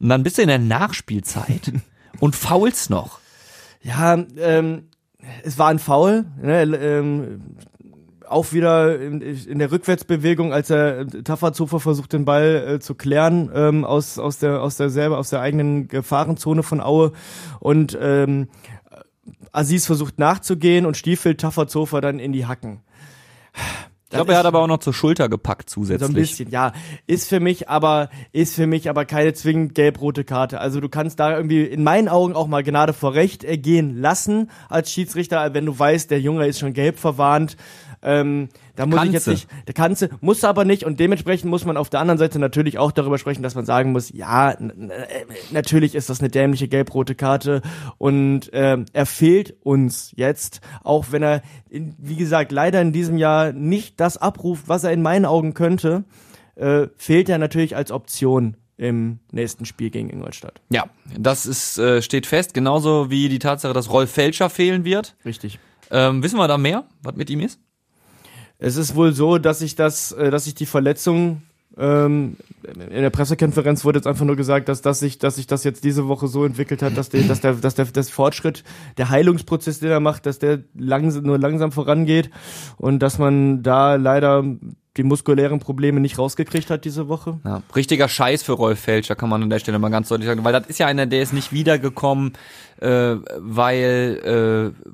[0.00, 1.72] Und dann bist du in der Nachspielzeit
[2.20, 3.18] und faulst noch.
[3.82, 4.88] Ja, ähm,
[5.42, 6.24] es war ein Foul.
[6.40, 7.40] Ne, ähm,
[8.26, 13.50] auch wieder in, in der Rückwärtsbewegung, als er Tafferzofer versucht, den Ball äh, zu klären
[13.54, 17.12] ähm, aus aus der aus der selber aus der eigenen Gefahrenzone von Aue
[17.60, 18.48] und ähm,
[19.52, 22.80] Aziz versucht nachzugehen und stiefelt Tafferzofer dann in die Hacken.
[24.14, 26.06] Ich glaube, er hat aber auch noch zur Schulter gepackt zusätzlich.
[26.06, 26.72] So ein bisschen, ja.
[27.06, 30.60] Ist für mich aber, ist für mich aber keine zwingend gelb-rote Karte.
[30.60, 34.50] Also du kannst da irgendwie in meinen Augen auch mal Gnade vor Recht ergehen lassen
[34.68, 37.56] als Schiedsrichter, wenn du weißt, der Junge ist schon gelb verwarnt.
[38.04, 39.30] Ähm, da muss Kannst ich jetzt du.
[39.30, 42.76] nicht, der kannte, muss aber nicht und dementsprechend muss man auf der anderen Seite natürlich
[42.78, 44.58] auch darüber sprechen, dass man sagen muss, ja, äh,
[45.52, 47.62] natürlich ist das eine dämliche gelb-rote Karte
[47.96, 53.16] und ähm, er fehlt uns jetzt, auch wenn er, in, wie gesagt, leider in diesem
[53.16, 56.04] Jahr nicht das abruft, was er in meinen Augen könnte,
[56.56, 60.60] äh, fehlt er natürlich als Option im nächsten Spiel gegen Ingolstadt.
[60.68, 60.84] Ja,
[61.18, 65.16] das ist, äh, steht fest, genauso wie die Tatsache, dass Rolf Felscher fehlen wird.
[65.24, 65.58] Richtig.
[65.90, 67.60] Ähm, wissen wir da mehr, was mit ihm ist?
[68.64, 71.42] Es ist wohl so, dass ich das, äh, dass ich die Verletzung
[71.76, 75.64] ähm, in der Pressekonferenz wurde jetzt einfach nur gesagt, dass, dass sich, dass sich das
[75.64, 78.64] jetzt diese Woche so entwickelt hat, dass der, dass der, dass der, das Fortschritt,
[78.96, 82.30] der Heilungsprozess, den er macht, dass der langsam, nur langsam vorangeht
[82.78, 84.44] und dass man da leider
[84.96, 87.40] die muskulären Probleme nicht rausgekriegt hat diese Woche.
[87.44, 90.44] Ja, richtiger Scheiß für Rolf Felscher, kann man an der Stelle mal ganz deutlich sagen,
[90.44, 92.34] weil das ist ja einer, der ist nicht wiedergekommen,
[92.80, 94.84] äh, weil äh,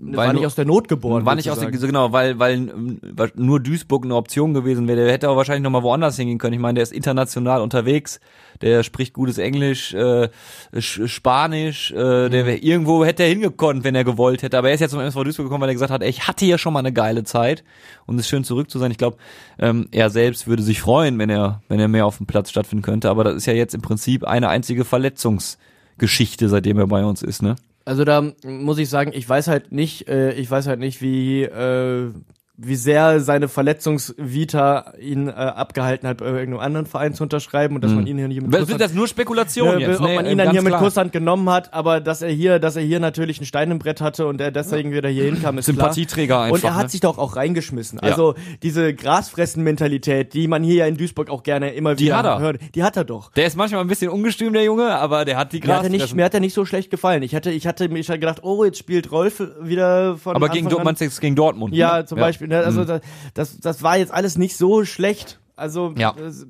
[0.00, 1.24] war nicht aus der Not geboren.
[1.26, 2.70] war nicht aus der, genau, weil, weil,
[3.02, 5.04] weil nur Duisburg eine Option gewesen wäre.
[5.04, 6.54] Der hätte aber wahrscheinlich noch mal woanders hingehen können.
[6.54, 8.20] Ich meine, der ist international unterwegs,
[8.60, 10.28] der spricht gutes Englisch, äh,
[10.74, 14.56] Sch- Spanisch, äh, der wär, irgendwo hätte er hingekonnt, wenn er gewollt hätte.
[14.58, 16.44] Aber er ist jetzt zum MSV Duisburg gekommen, weil er gesagt hat, ey, ich hatte
[16.44, 17.64] hier schon mal eine geile Zeit
[18.06, 18.90] und es ist schön zurück zu sein.
[18.90, 19.16] Ich glaube,
[19.58, 22.82] ähm, er selbst würde sich freuen, wenn er, wenn er mehr auf dem Platz stattfinden
[22.82, 23.10] könnte.
[23.10, 27.42] Aber das ist ja jetzt im Prinzip eine einzige Verletzungsgeschichte, seitdem er bei uns ist,
[27.42, 27.56] ne?
[27.88, 31.44] Also da muss ich sagen, ich weiß halt nicht, äh, ich weiß halt nicht, wie
[31.44, 32.12] äh,
[32.60, 37.84] wie sehr seine Verletzungsvita ihn äh, abgehalten hat, bei irgendeinem anderen Verein zu unterschreiben und
[37.84, 40.14] dass man ihn hier nicht mit Kusshand- sind das nur Spekulationen Ne, jetzt, ob ne?
[40.16, 40.82] man Äh, ihn dann hier mit klar.
[40.82, 44.00] Kusshand genommen hat, aber dass er hier, dass er hier natürlich ein Stein im Brett
[44.00, 46.42] hatte und er deswegen wieder hier hinkam, ist Sympathieträger klar.
[46.46, 46.88] einfach, Und er hat ne?
[46.88, 48.00] sich doch auch reingeschmissen.
[48.00, 52.40] Also diese Grasfressen-Mentalität, die man hier ja in Duisburg auch gerne immer Die wieder er.
[52.40, 53.32] hört, die hat er doch.
[53.34, 55.90] Der ist manchmal ein bisschen ungestüm, der Junge, aber der hat die Mir hat, er
[55.90, 56.16] nicht, Grasfressen.
[56.16, 57.22] mir hat er nicht so schlecht gefallen.
[57.22, 60.86] Ich hatte, ich hatte mir gedacht, oh, jetzt spielt Rolf wieder von Aber gegen, Anfang
[60.86, 60.96] an.
[61.20, 61.74] gegen Dortmund?
[61.74, 62.04] Ja, ne?
[62.06, 62.47] zum Beispiel.
[62.48, 62.58] Ne?
[62.58, 63.00] Also Mhm.
[63.34, 65.38] das, das, war jetzt alles nicht so schlecht.
[65.56, 66.12] Also Ja.
[66.12, 66.46] das-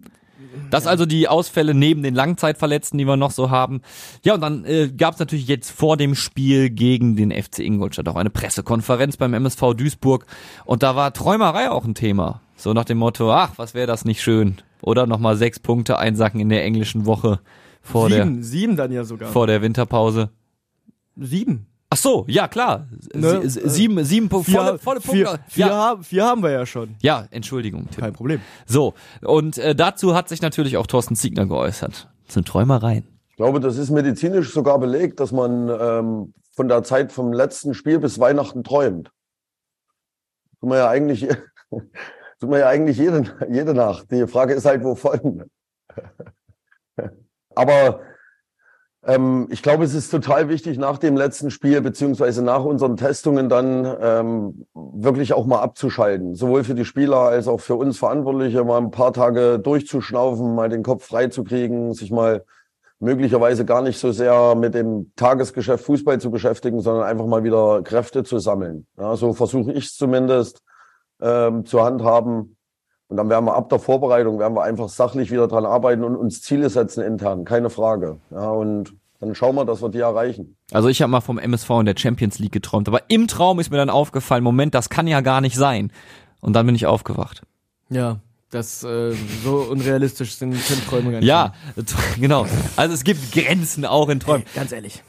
[0.71, 3.81] Das also die Ausfälle neben den Langzeitverletzten, die wir noch so haben.
[4.25, 8.09] Ja, und dann äh, gab es natürlich jetzt vor dem Spiel gegen den FC Ingolstadt
[8.09, 10.27] auch eine Pressekonferenz beim MSV Duisburg.
[10.65, 12.41] Und da war Träumerei auch ein Thema.
[12.57, 14.59] So nach dem Motto, ach, was wäre das nicht schön.
[14.81, 17.41] Oder nochmal sechs Punkte einsacken in der englischen Woche
[17.83, 19.27] vor, sieben, sieben dann ja sogar.
[19.27, 20.31] der, vor der Winterpause.
[21.17, 21.67] sieben.
[21.91, 22.87] Ach so, ja klar.
[23.15, 25.45] Ne, Sie, sieben, sieben Punkte, volle, volle vier, Punkte.
[25.49, 25.73] vier, ja.
[25.73, 26.97] haben, vier haben wir ja schon.
[27.01, 28.03] ja, Entschuldigung, Tim.
[28.03, 28.43] Kein Problem.
[28.67, 32.09] So, und äh, dazu hat sich natürlich auch Thorsten Ziegner geäußert.
[32.27, 33.05] Das sind Träumereien.
[33.31, 37.73] Ich glaube, das ist medizinisch sogar belegt, dass man ähm, von der Zeit vom letzten
[37.73, 39.11] Spiel bis Weihnachten träumt.
[40.61, 41.21] Tut man ja eigentlich,
[41.71, 44.11] tut man ja eigentlich jede, jede Nacht.
[44.11, 45.45] Die Frage ist halt, wovon.
[47.55, 48.01] Aber
[49.09, 53.49] ähm, ich glaube, es ist total wichtig, nach dem letzten Spiel beziehungsweise nach unseren Testungen
[53.49, 56.35] dann ähm, wirklich auch mal abzuschalten.
[56.35, 60.69] Sowohl für die Spieler als auch für uns Verantwortliche, mal ein paar Tage durchzuschnaufen, mal
[60.69, 62.45] den Kopf frei zu kriegen, sich mal
[63.01, 67.81] möglicherweise gar nicht so sehr mit dem Tagesgeschäft Fußball zu beschäftigen, sondern einfach mal wieder
[67.83, 68.87] Kräfte zu sammeln.
[68.99, 70.61] Ja, so versuche ich es zumindest
[71.23, 72.58] ähm, zu handhaben.
[73.09, 76.15] Und dann werden wir ab der Vorbereitung, werden wir einfach sachlich wieder dran arbeiten und
[76.15, 78.19] uns Ziele setzen intern, keine Frage.
[78.31, 80.57] Ja, und dann schauen wir, dass wir die erreichen.
[80.73, 83.71] Also ich habe mal vom MSV in der Champions League geträumt, aber im Traum ist
[83.71, 85.91] mir dann aufgefallen, Moment, das kann ja gar nicht sein.
[86.41, 87.43] Und dann bin ich aufgewacht.
[87.89, 91.29] Ja, das äh, so unrealistisch sind, sind Träume gar nicht.
[91.29, 91.55] Ja,
[92.21, 92.47] genau.
[92.77, 94.45] Also es gibt Grenzen auch in Träumen.
[94.55, 95.03] Ganz ehrlich.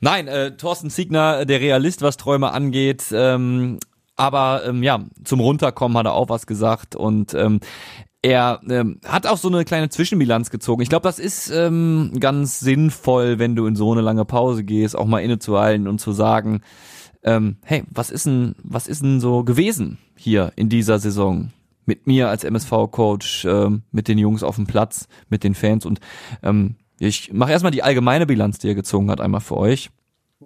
[0.00, 3.06] Nein, äh, Thorsten Ziegner, der Realist, was Träume angeht.
[3.12, 3.78] Ähm,
[4.18, 7.60] aber ähm, ja, zum Runterkommen hat er auch was gesagt und ähm,
[8.20, 10.82] er ähm, hat auch so eine kleine Zwischenbilanz gezogen.
[10.82, 14.96] Ich glaube, das ist ähm, ganz sinnvoll, wenn du in so eine lange Pause gehst,
[14.96, 16.62] auch mal innezuhalten und zu sagen,
[17.22, 21.52] ähm, hey, was ist denn, was ist denn so gewesen hier in dieser Saison?
[21.86, 26.00] Mit mir als MSV-Coach, ähm, mit den Jungs auf dem Platz, mit den Fans und
[26.42, 29.90] ähm, ich mache erstmal die allgemeine Bilanz, die er gezogen hat, einmal für euch.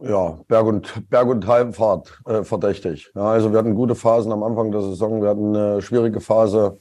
[0.03, 3.11] Ja, Berg- und, Berg und Talfahrt äh, verdächtig.
[3.15, 5.23] Ja, also wir hatten gute Phasen am Anfang der Saison.
[5.23, 6.79] Wir hatten eine schwierige Phase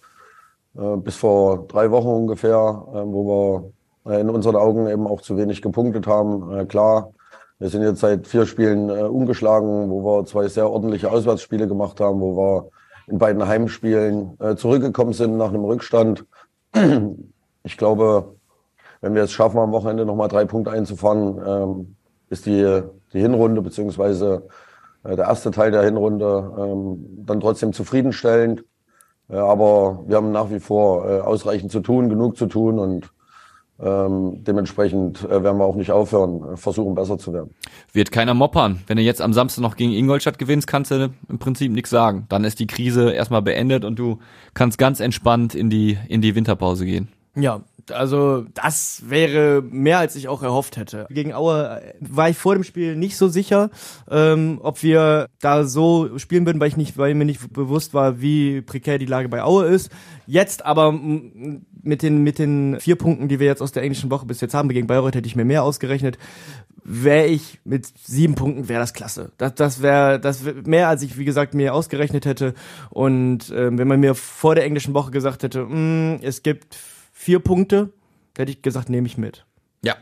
[0.78, 3.72] äh, bis vor drei Wochen ungefähr, äh, wo
[4.06, 6.52] wir äh, in unseren Augen eben auch zu wenig gepunktet haben.
[6.52, 7.14] Äh, klar,
[7.60, 12.00] wir sind jetzt seit vier Spielen äh, ungeschlagen, wo wir zwei sehr ordentliche Auswärtsspiele gemacht
[12.00, 12.70] haben, wo wir
[13.08, 16.26] in beiden Heimspielen zurückgekommen sind nach einem Rückstand.
[17.64, 18.36] Ich glaube,
[19.02, 21.96] wenn wir es schaffen, am Wochenende nochmal drei Punkte einzufahren, ähm,
[22.30, 22.82] ist die,
[23.14, 24.48] die Hinrunde beziehungsweise
[25.04, 28.64] äh, der erste Teil der Hinrunde ähm, dann trotzdem zufriedenstellend.
[29.30, 33.12] Äh, aber wir haben nach wie vor äh, ausreichend zu tun, genug zu tun und
[33.82, 37.56] ähm, dementsprechend äh, werden wir auch nicht aufhören, äh, versuchen besser zu werden.
[37.94, 38.82] Wird keiner moppern.
[38.86, 42.28] Wenn du jetzt am Samstag noch gegen Ingolstadt gewinnst, kannst du im Prinzip nichts sagen.
[42.30, 44.20] Dann ist die Krise erstmal beendet und du
[44.54, 47.08] kannst ganz entspannt in die, in die Winterpause gehen.
[47.34, 51.08] Ja, also das wäre mehr, als ich auch erhofft hätte.
[51.10, 53.70] Gegen Aue äh, war ich vor dem Spiel nicht so sicher,
[54.10, 58.22] ähm, ob wir da so spielen würden, weil ich nicht, weil mir nicht bewusst war,
[58.22, 59.90] wie prekär die Lage bei Aue ist.
[60.28, 64.26] Jetzt aber mit den mit den vier Punkten, die wir jetzt aus der englischen Woche
[64.26, 66.18] bis jetzt haben, gegen Bayreuth hätte ich mir mehr ausgerechnet.
[66.84, 69.32] Wäre ich mit sieben Punkten, wäre das klasse.
[69.38, 72.54] Das, das wäre das wär mehr, als ich wie gesagt mir ausgerechnet hätte.
[72.90, 76.78] Und ähm, wenn man mir vor der englischen Woche gesagt hätte, mh, es gibt
[77.22, 77.94] vier Punkte,
[78.36, 79.46] hätte ich gesagt, nehme ich mit.
[79.84, 79.96] Ja.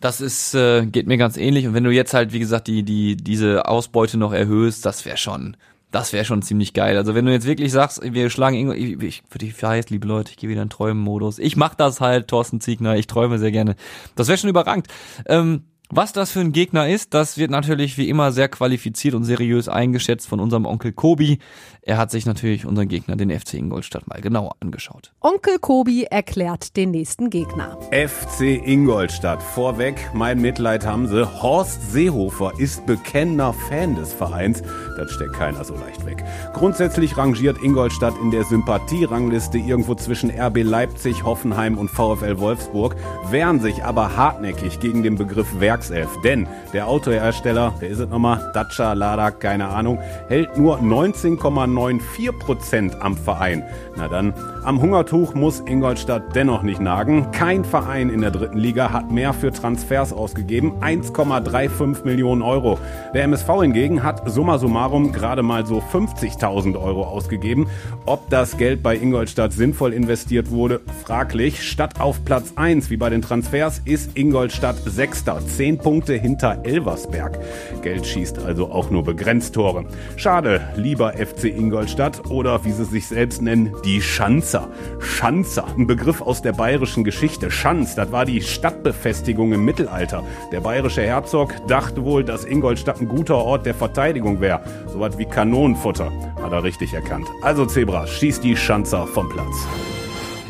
[0.00, 1.66] Das ist, äh, geht mir ganz ähnlich.
[1.66, 5.16] Und wenn du jetzt halt, wie gesagt, die, die, diese Ausbeute noch erhöhst, das wäre
[5.16, 5.56] schon,
[5.90, 6.96] das wäre schon ziemlich geil.
[6.96, 10.08] Also wenn du jetzt wirklich sagst, wir schlagen irgendwo, ich, ich für die weiß, liebe
[10.08, 11.38] Leute, ich gehe wieder in Träumen-Modus.
[11.38, 13.76] Ich mach das halt, Thorsten Ziegner, ich träume sehr gerne.
[14.16, 14.88] Das wäre schon überragend.
[15.26, 15.64] Ähm,
[15.96, 19.68] was das für ein Gegner ist, das wird natürlich wie immer sehr qualifiziert und seriös
[19.68, 21.38] eingeschätzt von unserem Onkel Kobi.
[21.82, 25.12] Er hat sich natürlich unseren Gegner, den FC Ingolstadt, mal genauer angeschaut.
[25.20, 27.78] Onkel Kobi erklärt den nächsten Gegner.
[27.92, 29.40] FC Ingolstadt.
[29.40, 31.24] Vorweg, mein Mitleid haben sie.
[31.42, 34.62] Horst Seehofer ist bekennender Fan des Vereins.
[34.96, 36.24] Das steckt keiner so leicht weg.
[36.54, 42.96] Grundsätzlich rangiert Ingolstadt in der Sympathierangliste irgendwo zwischen RB Leipzig, Hoffenheim und VfL Wolfsburg,
[43.30, 46.20] wehren sich aber hartnäckig gegen den Begriff Werks Werkself.
[46.22, 53.16] Denn der Autohersteller, der ist es nochmal, Dacia, Lada, keine Ahnung, hält nur 19,94% am
[53.16, 53.64] Verein.
[53.96, 54.32] Na dann,
[54.64, 57.32] am Hungertuch muss Ingolstadt dennoch nicht nagen.
[57.32, 62.78] Kein Verein in der dritten Liga hat mehr für Transfers ausgegeben, 1,35 Millionen Euro.
[63.14, 67.68] Der MSV hingegen hat summa summarum gerade mal so 50.000 Euro ausgegeben.
[68.06, 71.62] Ob das Geld bei Ingolstadt sinnvoll investiert wurde, fraglich.
[71.62, 77.38] Statt auf Platz 1 wie bei den Transfers ist Ingolstadt Sechster, 10 Punkte hinter Elversberg.
[77.82, 79.86] Geld schießt also auch nur begrenzt Tore.
[80.16, 84.68] Schade, lieber FC Ingolstadt oder wie sie sich selbst nennen, die Schanzer.
[84.98, 87.50] Schanzer, ein Begriff aus der bayerischen Geschichte.
[87.50, 90.22] Schanz, das war die Stadtbefestigung im Mittelalter.
[90.52, 94.60] Der bayerische Herzog dachte wohl, dass Ingolstadt ein guter Ort der Verteidigung wäre.
[94.86, 96.12] Sowas wie Kanonenfutter.
[96.42, 97.26] Hat er richtig erkannt.
[97.42, 99.66] Also Zebra, schießt die Schanzer vom Platz.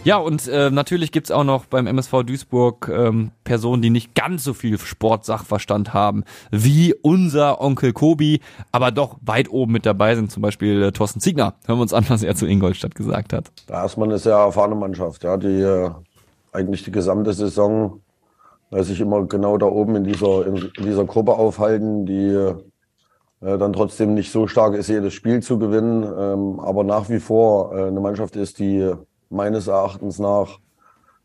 [0.05, 4.45] Ja, und äh, natürlich gibt's auch noch beim MSV Duisburg ähm, Personen, die nicht ganz
[4.45, 10.31] so viel Sportsachverstand haben wie unser Onkel Kobi, aber doch weit oben mit dabei sind,
[10.31, 11.55] zum Beispiel äh, Thorsten Ziegner.
[11.65, 13.51] Hören wir uns an, was er zu Ingolstadt gesagt hat.
[13.67, 15.91] Da ist man eine sehr erfahrene Mannschaft, ja, die äh,
[16.53, 18.03] eigentlich die gesamte Saison
[18.73, 22.53] äh, sich immer genau da oben in dieser, in, in dieser Gruppe aufhalten, die
[23.45, 27.21] äh, dann trotzdem nicht so stark ist, jedes Spiel zu gewinnen, ähm, aber nach wie
[27.21, 28.93] vor äh, eine Mannschaft ist, die
[29.29, 30.59] meines Erachtens nach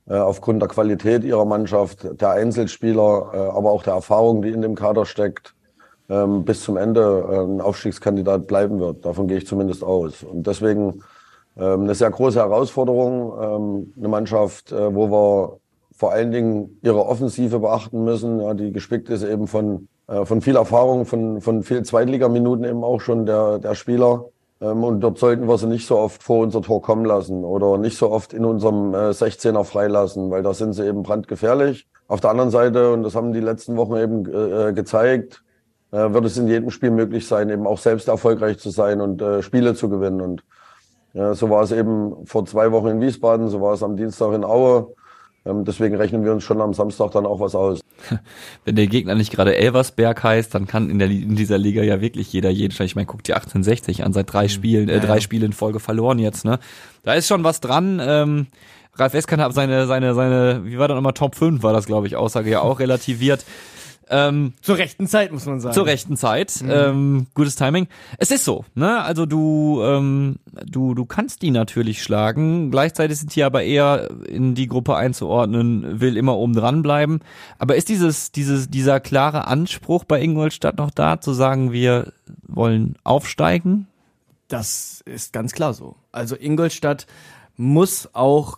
[0.08, 4.62] äh, aufgrund der Qualität ihrer Mannschaft, der Einzelspieler, äh, aber auch der Erfahrung, die in
[4.62, 5.56] dem Kader steckt,
[6.10, 9.06] ähm, bis zum Ende äh, ein Aufstiegskandidat bleiben wird.
[9.06, 10.24] Davon gehe ich zumindest aus.
[10.24, 11.04] Und deswegen
[11.56, 15.60] ähm, eine sehr große Herausforderung, ähm, eine Mannschaft, äh, wo wir
[15.96, 20.42] vor allen Dingen ihre Offensive beachten müssen, ja, die gespickt ist eben von, äh, von
[20.42, 24.26] viel Erfahrung, von, von viel Zweitligaminuten eben auch schon der, der Spieler.
[24.60, 27.78] Ähm, und dort sollten wir sie nicht so oft vor unser Tor kommen lassen oder
[27.78, 31.88] nicht so oft in unserem 16er äh, freilassen, weil da sind sie eben brandgefährlich.
[32.08, 35.44] Auf der anderen Seite, und das haben die letzten Wochen eben äh, gezeigt,
[35.92, 39.74] wird es in jedem Spiel möglich sein, eben auch selbst erfolgreich zu sein und Spiele
[39.74, 40.22] zu gewinnen.
[40.22, 40.44] Und
[41.36, 44.44] so war es eben vor zwei Wochen in Wiesbaden, so war es am Dienstag in
[44.44, 44.94] Aue.
[45.46, 47.80] Ähm, deswegen rechnen wir uns schon am Samstag dann auch was aus.
[48.66, 52.02] Wenn der Gegner nicht gerade Elversberg heißt, dann kann in, der, in dieser Liga ja
[52.02, 54.50] wirklich jeder jeden Ich meine, guckt die 1860 an, seit drei mhm.
[54.50, 55.22] Spielen, äh, drei ja.
[55.22, 56.60] Spiele in Folge verloren jetzt, ne?
[57.04, 58.02] Da ist schon was dran.
[58.04, 58.48] Ähm,
[58.94, 62.08] Ralf Eskan hat seine, seine, seine, wie war das nochmal, Top 5 war das, glaube
[62.08, 63.46] ich, Aussage ja auch relativiert.
[64.12, 65.74] Ähm, Zur rechten Zeit, muss man sagen.
[65.74, 66.64] zur rechten Zeit.
[66.68, 67.88] Ähm, gutes Timing.
[68.18, 69.02] Es ist so, ne?
[69.04, 72.72] Also du, ähm, du, du kannst die natürlich schlagen.
[72.72, 77.20] Gleichzeitig sind die aber eher in die Gruppe einzuordnen, will immer oben dran bleiben.
[77.60, 82.12] Aber ist dieses, dieses, dieser klare Anspruch bei Ingolstadt noch da, zu sagen, wir
[82.48, 83.88] wollen aufsteigen?
[84.48, 85.96] Das ist ganz klar so.
[86.12, 87.06] Also Ingolstadt
[87.56, 88.58] muss auch,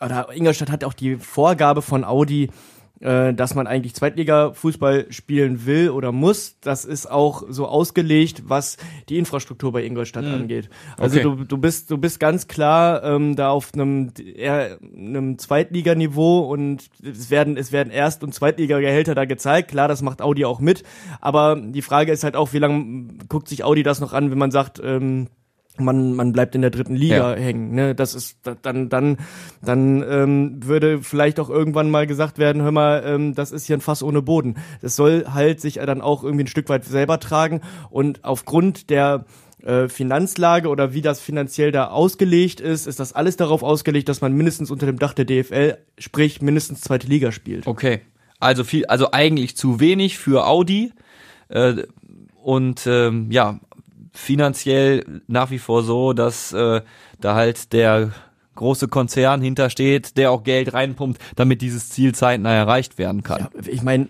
[0.00, 2.50] oder Ingolstadt hat auch die Vorgabe von Audi,
[3.00, 6.56] äh, dass man eigentlich Zweitliga-Fußball spielen will oder muss.
[6.60, 8.76] Das ist auch so ausgelegt, was
[9.08, 10.68] die Infrastruktur bei Ingolstadt angeht.
[10.96, 11.22] Also Okay.
[11.22, 16.90] du, du bist, du bist ganz klar ähm, da auf einem eher einem Zweitliganiveau und
[17.02, 19.70] es werden, es werden Erst- und Zweitligagehälter da gezeigt.
[19.70, 20.82] Klar, das macht Audi auch mit.
[21.20, 24.38] Aber die Frage ist halt auch, wie lange guckt sich Audi das noch an, wenn
[24.38, 25.28] man sagt, ähm,
[25.80, 27.40] man, man bleibt in der dritten Liga Ja.
[27.40, 27.74] hängen.
[27.74, 27.94] Ne?
[27.94, 29.16] Das ist da- dann dann
[29.62, 33.76] dann ähm, würde vielleicht auch irgendwann mal gesagt werden, hör mal, ähm, das ist hier
[33.76, 34.56] ein Fass ohne Boden.
[34.82, 37.60] Das soll halt sich dann auch irgendwie ein Stück weit selber tragen
[37.90, 39.24] und aufgrund der
[39.64, 44.20] äh, Finanzlage oder wie das finanziell da ausgelegt ist, ist das alles darauf ausgelegt, dass
[44.20, 47.66] man mindestens unter dem Dach der DFL, sprich mindestens zweite Liga spielt.
[47.66, 48.00] Okay.
[48.40, 50.92] Also viel, also eigentlich zu wenig für Audi.
[51.48, 51.82] Äh,
[52.42, 53.58] und ähm, ja,
[54.18, 56.82] finanziell nach wie vor so, dass äh,
[57.20, 58.10] da halt der
[58.56, 63.42] große Konzern hintersteht, der auch Geld reinpumpt, damit dieses Ziel zeitnah erreicht werden kann.
[63.42, 64.08] Ja, ich meine,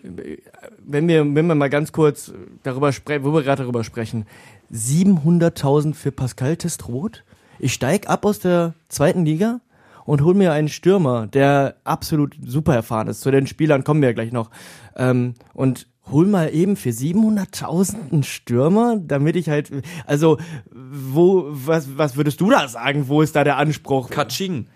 [0.78, 4.26] wenn wir, wenn wir mal ganz kurz darüber sprechen, wo wir gerade darüber sprechen,
[4.72, 7.24] 700.000 für Pascal Testroth?
[7.58, 9.60] Ich steig ab aus der zweiten Liga
[10.06, 13.20] und hol mir einen Stürmer, der absolut super erfahren ist.
[13.20, 14.50] Zu den Spielern kommen wir ja gleich noch.
[14.96, 19.70] Ähm, und hol mal eben für 700.000 einen Stürmer, damit ich halt,
[20.06, 20.38] also,
[20.72, 23.08] wo, was, was würdest du da sagen?
[23.08, 24.10] Wo ist da der Anspruch?
[24.10, 24.66] Katsching.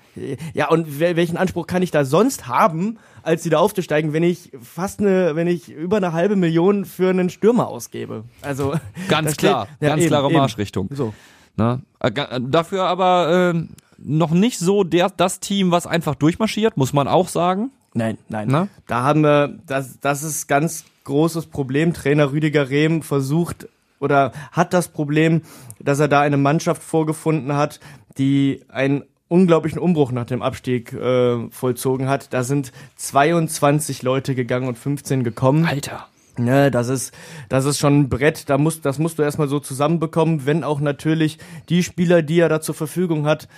[0.53, 4.53] Ja, und wel- welchen Anspruch kann ich da sonst haben, als wieder aufzusteigen, wenn ich
[4.61, 8.25] fast eine, wenn ich über eine halbe Million für einen Stürmer ausgebe?
[8.43, 8.75] Also
[9.09, 10.37] Ganz da steht- klar, ja, ganz eben, klare eben.
[10.37, 10.89] Marschrichtung.
[10.93, 11.15] So.
[11.57, 11.81] Ne?
[12.01, 13.63] Äh, ga- Dafür aber äh,
[13.97, 17.71] noch nicht so der, das Team, was einfach durchmarschiert, muss man auch sagen.
[17.95, 18.49] Nein, nein.
[18.51, 18.69] Na?
[18.87, 21.95] Da haben wir, das, das ist ganz großes Problem.
[21.95, 25.43] Trainer Rüdiger Rehm versucht oder hat das Problem,
[25.79, 27.81] dass er da eine Mannschaft vorgefunden hat,
[28.19, 32.35] die einen unglaublichen Umbruch nach dem Abstieg äh, vollzogen hat.
[32.35, 35.65] Da sind 22 Leute gegangen und 15 gekommen.
[35.65, 36.07] Alter.
[36.39, 37.15] Ne, das ist,
[37.51, 40.81] das ist schon ein Brett, da musst, das musst du erstmal so zusammenbekommen, wenn auch
[40.81, 41.37] natürlich
[41.69, 43.49] die Spieler, die er da zur Verfügung hat,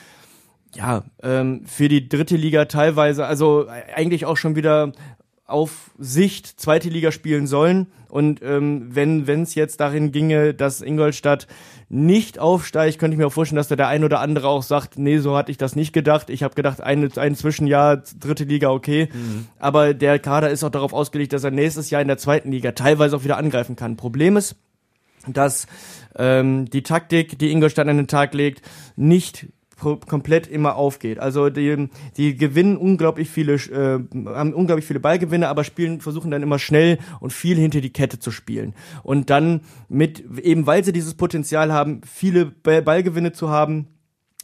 [0.75, 4.91] ja, ähm, für die dritte Liga teilweise, also eigentlich auch schon wieder
[5.47, 7.89] auf Sicht zweite Liga spielen sollen.
[8.09, 11.47] Und ähm, wenn es jetzt darin ginge, dass Ingolstadt
[11.89, 14.99] nicht aufsteigt, könnte ich mir auch vorstellen, dass da der ein oder andere auch sagt,
[14.99, 16.31] nee, so hatte ich das nicht gedacht.
[16.31, 19.09] Ich habe gedacht, ein, ein Zwischenjahr, dritte Liga, okay.
[19.59, 22.73] Aber der Kader ist auch darauf ausgelegt, dass er nächstes Jahr in der zweiten Liga
[22.73, 23.97] teilweise auch wieder angreifen kann.
[23.97, 24.57] Problem ist,
[25.27, 25.67] dass
[26.17, 28.63] ähm, die Taktik, die Ingolstadt an den Tag legt,
[28.97, 29.47] nicht
[29.79, 31.19] komplett immer aufgeht.
[31.19, 36.43] Also die, die gewinnen unglaublich viele, äh, haben unglaublich viele Ballgewinne, aber spielen, versuchen dann
[36.43, 38.75] immer schnell und viel hinter die Kette zu spielen.
[39.03, 43.89] Und dann mit, eben weil sie dieses Potenzial haben, viele Ball- Ballgewinne zu haben,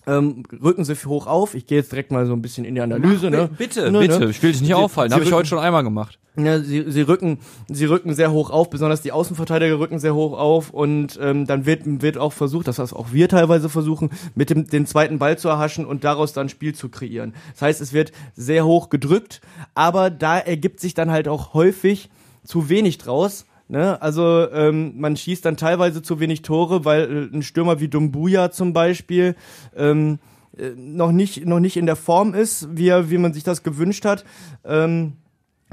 [0.07, 1.55] ähm, rücken sie hoch auf.
[1.55, 3.31] Ich gehe jetzt direkt mal so ein bisschen in die Analyse.
[3.31, 3.51] ne?
[3.57, 4.19] Bitte, Ne, bitte.
[4.21, 4.31] ne?
[4.31, 5.11] Ich will dich nicht Sie- auffallen.
[5.11, 6.20] sie Habe ich heute schon einmal gemacht.
[6.37, 7.39] Ja, sie, sie rücken,
[7.69, 11.67] sie rücken sehr hoch auf, besonders die Außenverteidiger rücken sehr hoch auf und ähm, dann
[11.67, 15.39] wird, wird auch versucht, das heißt auch wir teilweise versuchen, mit dem den zweiten Ball
[15.39, 17.35] zu erhaschen und daraus dann Spiel zu kreieren.
[17.53, 19.41] Das heißt, es wird sehr hoch gedrückt,
[19.75, 22.11] aber da ergibt sich dann halt auch häufig
[22.45, 23.47] zu wenig draus.
[23.69, 24.01] Ne?
[24.01, 28.51] Also ähm, man schießt dann teilweise zu wenig Tore, weil äh, ein Stürmer wie Dumbuya
[28.51, 29.37] zum Beispiel
[29.77, 30.19] ähm,
[30.57, 33.63] äh, noch nicht noch nicht in der Form ist, wie er, wie man sich das
[33.63, 34.25] gewünscht hat.
[34.65, 35.15] Ähm,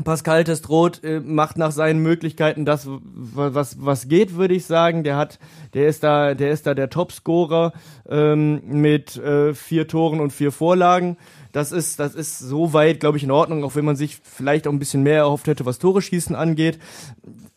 [0.03, 5.03] Pascal Testroth äh, macht nach seinen Möglichkeiten das, was, was geht, würde ich sagen.
[5.03, 5.39] Der hat,
[5.73, 7.73] der ist da, der ist da der Topscorer
[8.07, 11.17] ähm, mit äh, vier Toren und vier Vorlagen.
[11.51, 14.71] Das ist, das ist soweit, glaube ich, in Ordnung, auch wenn man sich vielleicht auch
[14.71, 16.79] ein bisschen mehr erhofft hätte, was Tore schießen angeht.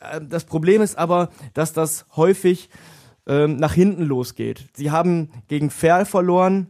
[0.01, 2.71] Äh, Das Problem ist aber, dass das häufig
[3.27, 4.65] ähm, nach hinten losgeht.
[4.75, 6.69] Sie haben gegen Ferl verloren,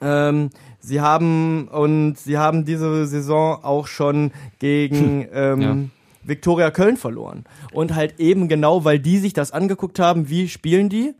[0.00, 5.76] ähm, sie haben und sie haben diese Saison auch schon gegen ähm, Ja.
[6.22, 7.44] Viktoria Köln verloren.
[7.72, 11.14] Und halt eben genau, weil die sich das angeguckt haben, wie spielen die.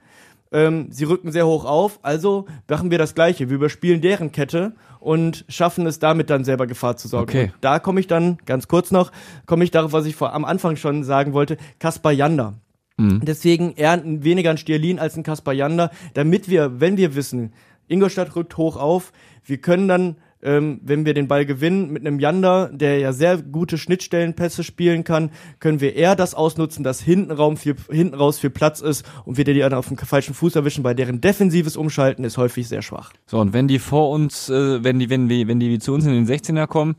[0.53, 3.49] Ähm, sie rücken sehr hoch auf, also machen wir das Gleiche.
[3.49, 7.29] Wir überspielen deren Kette und schaffen es damit dann selber Gefahr zu sorgen.
[7.29, 7.53] Okay.
[7.61, 9.11] Da komme ich dann, ganz kurz noch,
[9.47, 12.55] komme ich darauf, was ich vor, am Anfang schon sagen wollte, Kaspar Janda.
[12.99, 17.53] Deswegen eher weniger ein Stierlin als ein Kaspar Janda, damit wir, wenn wir wissen,
[17.88, 19.12] Ingolstadt rückt hoch auf,
[19.44, 23.38] wir können dann ähm, wenn wir den Ball gewinnen mit einem Janda, der ja sehr
[23.38, 28.38] gute Schnittstellenpässe spielen kann, können wir eher das ausnutzen, dass hinten, Raum viel, hinten raus
[28.38, 31.77] viel Platz ist und wir die dann auf dem falschen Fuß erwischen, weil deren defensives
[31.77, 33.12] Umschalten ist häufig sehr schwach.
[33.27, 36.05] So, und wenn die vor uns, äh, wenn die, wenn die, wenn die zu uns
[36.07, 36.97] in den 16er kommen,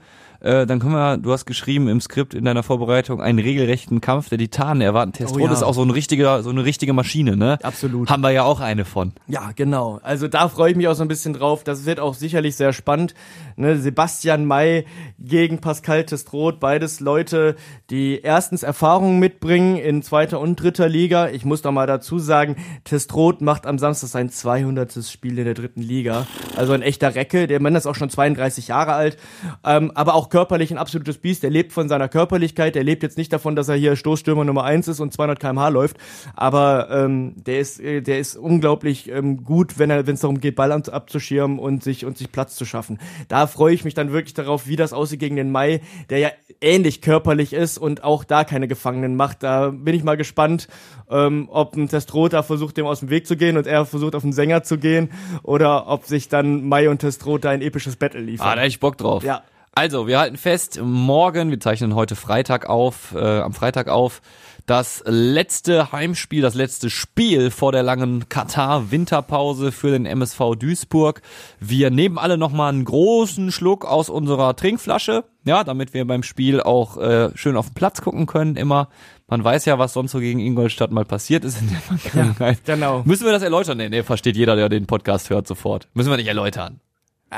[0.47, 4.29] äh, dann können wir, du hast geschrieben im Skript in deiner Vorbereitung, einen regelrechten Kampf
[4.29, 5.11] der Titanen erwarten.
[5.11, 5.51] Testrot Oh ja.
[5.51, 7.57] ist auch so ein richtiger, so eine richtige Maschine, ne?
[7.61, 8.09] Absolut.
[8.09, 9.11] Haben wir ja auch eine von.
[9.27, 9.99] Ja, genau.
[10.03, 11.65] Also da freue ich mich auch so ein bisschen drauf.
[11.65, 13.13] Das wird auch sicherlich sehr spannend.
[13.57, 14.85] Ne, Sebastian May
[15.19, 17.55] gegen Pascal Testrot, beides Leute,
[17.89, 21.27] die erstens Erfahrungen mitbringen in zweiter und dritter Liga.
[21.29, 24.87] Ich muss doch mal dazu sagen, Testrot macht am Samstag sein 200.
[25.03, 26.25] Spiel in der dritten Liga.
[26.55, 27.47] Also ein echter Recke.
[27.47, 29.17] Der Mann ist auch schon 32 Jahre alt,
[29.65, 31.41] ähm, aber auch körperlich ein absolutes Biest.
[31.41, 32.75] Der lebt von seiner Körperlichkeit.
[32.75, 35.69] Der lebt jetzt nicht davon, dass er hier Stoßstürmer Nummer eins ist und 200 km/h
[35.69, 35.97] läuft.
[36.35, 40.39] Aber ähm, der ist, äh, der ist unglaublich ähm, gut, wenn er, wenn es darum
[40.39, 42.99] geht, Ball ab- abzuschirmen und sich und sich Platz zu schaffen.
[43.29, 45.81] Da freue ich mich dann wirklich darauf, wie das aussieht gegen den Mai,
[46.11, 46.29] der ja
[46.61, 49.41] ähnlich körperlich ist und auch da keine Gefangenen macht.
[49.41, 50.67] Da bin ich mal gespannt,
[51.09, 54.13] ähm, ob ein Testrot da versucht, dem aus dem Weg zu gehen und er versucht,
[54.13, 55.09] auf den Sänger zu gehen
[55.41, 58.47] oder ob sich dann Mai und Testrot da ein episches Battle liefern.
[58.47, 59.23] Ah, da hätte ich Bock drauf.
[59.23, 59.41] Ja.
[59.73, 64.21] Also, wir halten fest, morgen, wir zeichnen heute Freitag auf, äh, am Freitag auf,
[64.67, 71.21] das letzte Heimspiel, das letzte Spiel vor der langen Katar-Winterpause für den MSV Duisburg.
[71.61, 76.59] Wir nehmen alle nochmal einen großen Schluck aus unserer Trinkflasche, ja, damit wir beim Spiel
[76.59, 78.89] auch äh, schön auf den Platz gucken können, immer.
[79.29, 82.65] Man weiß ja, was sonst so gegen Ingolstadt mal passiert ist in der Vergangenheit.
[82.65, 83.03] genau.
[83.05, 83.77] Müssen wir das erläutern?
[83.77, 85.87] Nee, nee, versteht jeder, der den Podcast hört, sofort.
[85.93, 86.81] Müssen wir nicht erläutern.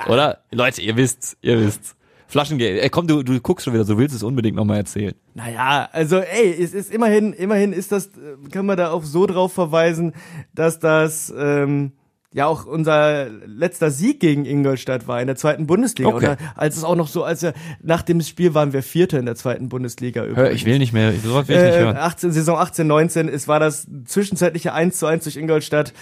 [0.07, 0.39] Oder?
[0.51, 1.95] Leute, ihr wisst's, ihr wisst's.
[2.29, 2.79] Flaschengeld.
[2.81, 5.15] Ey, komm, du, du guckst schon wieder, so willst es unbedingt nochmal erzählen.
[5.33, 9.25] Naja, also ey, es ist immerhin, immerhin ist das, äh, kann man da auch so
[9.25, 10.13] drauf verweisen,
[10.53, 11.93] dass das ähm,
[12.31, 16.09] ja auch unser letzter Sieg gegen Ingolstadt war in der zweiten Bundesliga.
[16.09, 16.17] Okay.
[16.17, 19.25] Oder als es auch noch so, als wir nach dem Spiel waren wir Vierter in
[19.25, 20.21] der zweiten Bundesliga.
[20.21, 21.97] Hör, ich will nicht mehr, sowas will ich nicht äh, hören.
[21.97, 25.93] 18, Saison 18, 19, es war das zwischenzeitliche 1 zu 1 durch Ingolstadt.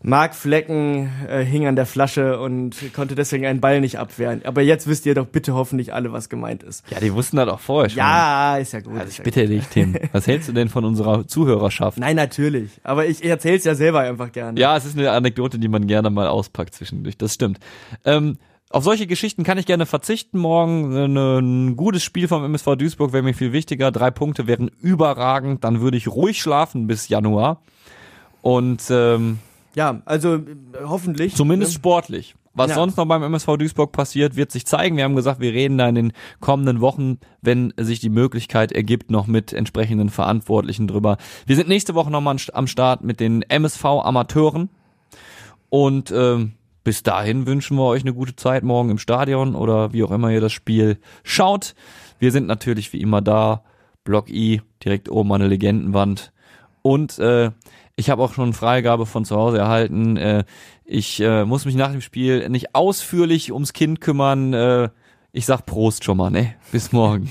[0.00, 4.42] Marc Flecken äh, hing an der Flasche und konnte deswegen einen Ball nicht abwehren.
[4.44, 6.84] Aber jetzt wisst ihr doch bitte hoffentlich alle, was gemeint ist.
[6.90, 7.98] Ja, die wussten das auch vorher schon.
[7.98, 8.98] Ja, ist ja gut.
[8.98, 9.96] Also ich bitte dich, Tim.
[10.12, 11.98] Was hältst du denn von unserer Zuhörerschaft?
[11.98, 12.70] Nein, natürlich.
[12.84, 14.58] Aber ich, erzähl's ja selber einfach gerne.
[14.60, 17.18] Ja, es ist eine Anekdote, die man gerne mal auspackt zwischendurch.
[17.18, 17.58] Das stimmt.
[18.04, 18.38] Ähm,
[18.70, 20.94] auf solche Geschichten kann ich gerne verzichten morgen.
[20.96, 23.90] Eine, ein gutes Spiel vom MSV Duisburg wäre mir viel wichtiger.
[23.90, 25.64] Drei Punkte wären überragend.
[25.64, 27.62] Dann würde ich ruhig schlafen bis Januar.
[28.42, 29.38] Und ähm,
[29.74, 30.40] Ja, also äh,
[30.84, 31.34] hoffentlich.
[31.34, 32.34] zumindest sportlich.
[32.54, 32.74] Was Ja.
[32.76, 34.96] sonst noch beim MSV Duisburg passiert, wird sich zeigen.
[34.96, 39.12] Wir haben gesagt, wir reden da in den kommenden Wochen, wenn sich die Möglichkeit ergibt,
[39.12, 41.18] noch mit entsprechenden Verantwortlichen drüber.
[41.46, 44.70] Wir sind nächste Woche nochmal am Start mit den MSV Amateuren.
[45.68, 46.52] Und ähm,
[46.82, 50.30] bis dahin wünschen wir euch eine gute Zeit morgen im Stadion oder wie auch immer
[50.30, 51.74] ihr das Spiel schaut.
[52.18, 53.62] Wir sind natürlich wie immer da.
[54.04, 56.32] Block I, direkt oben an der Legendenwand.
[56.82, 57.50] Und äh,
[57.98, 60.16] ich habe auch schon Freigabe von zu Hause erhalten.
[60.16, 60.44] Äh,
[60.84, 64.54] ich äh, muss mich nach dem Spiel nicht ausführlich ums Kind kümmern.
[64.54, 64.90] Äh,
[65.32, 66.54] ich sag Prost schon mal, ne?
[66.70, 67.28] Bis morgen.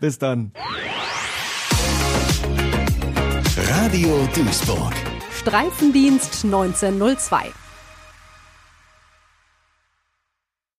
[0.00, 0.52] Bis dann.
[3.68, 4.94] Radio Duisburg.
[5.38, 7.65] Streifendienst 1902.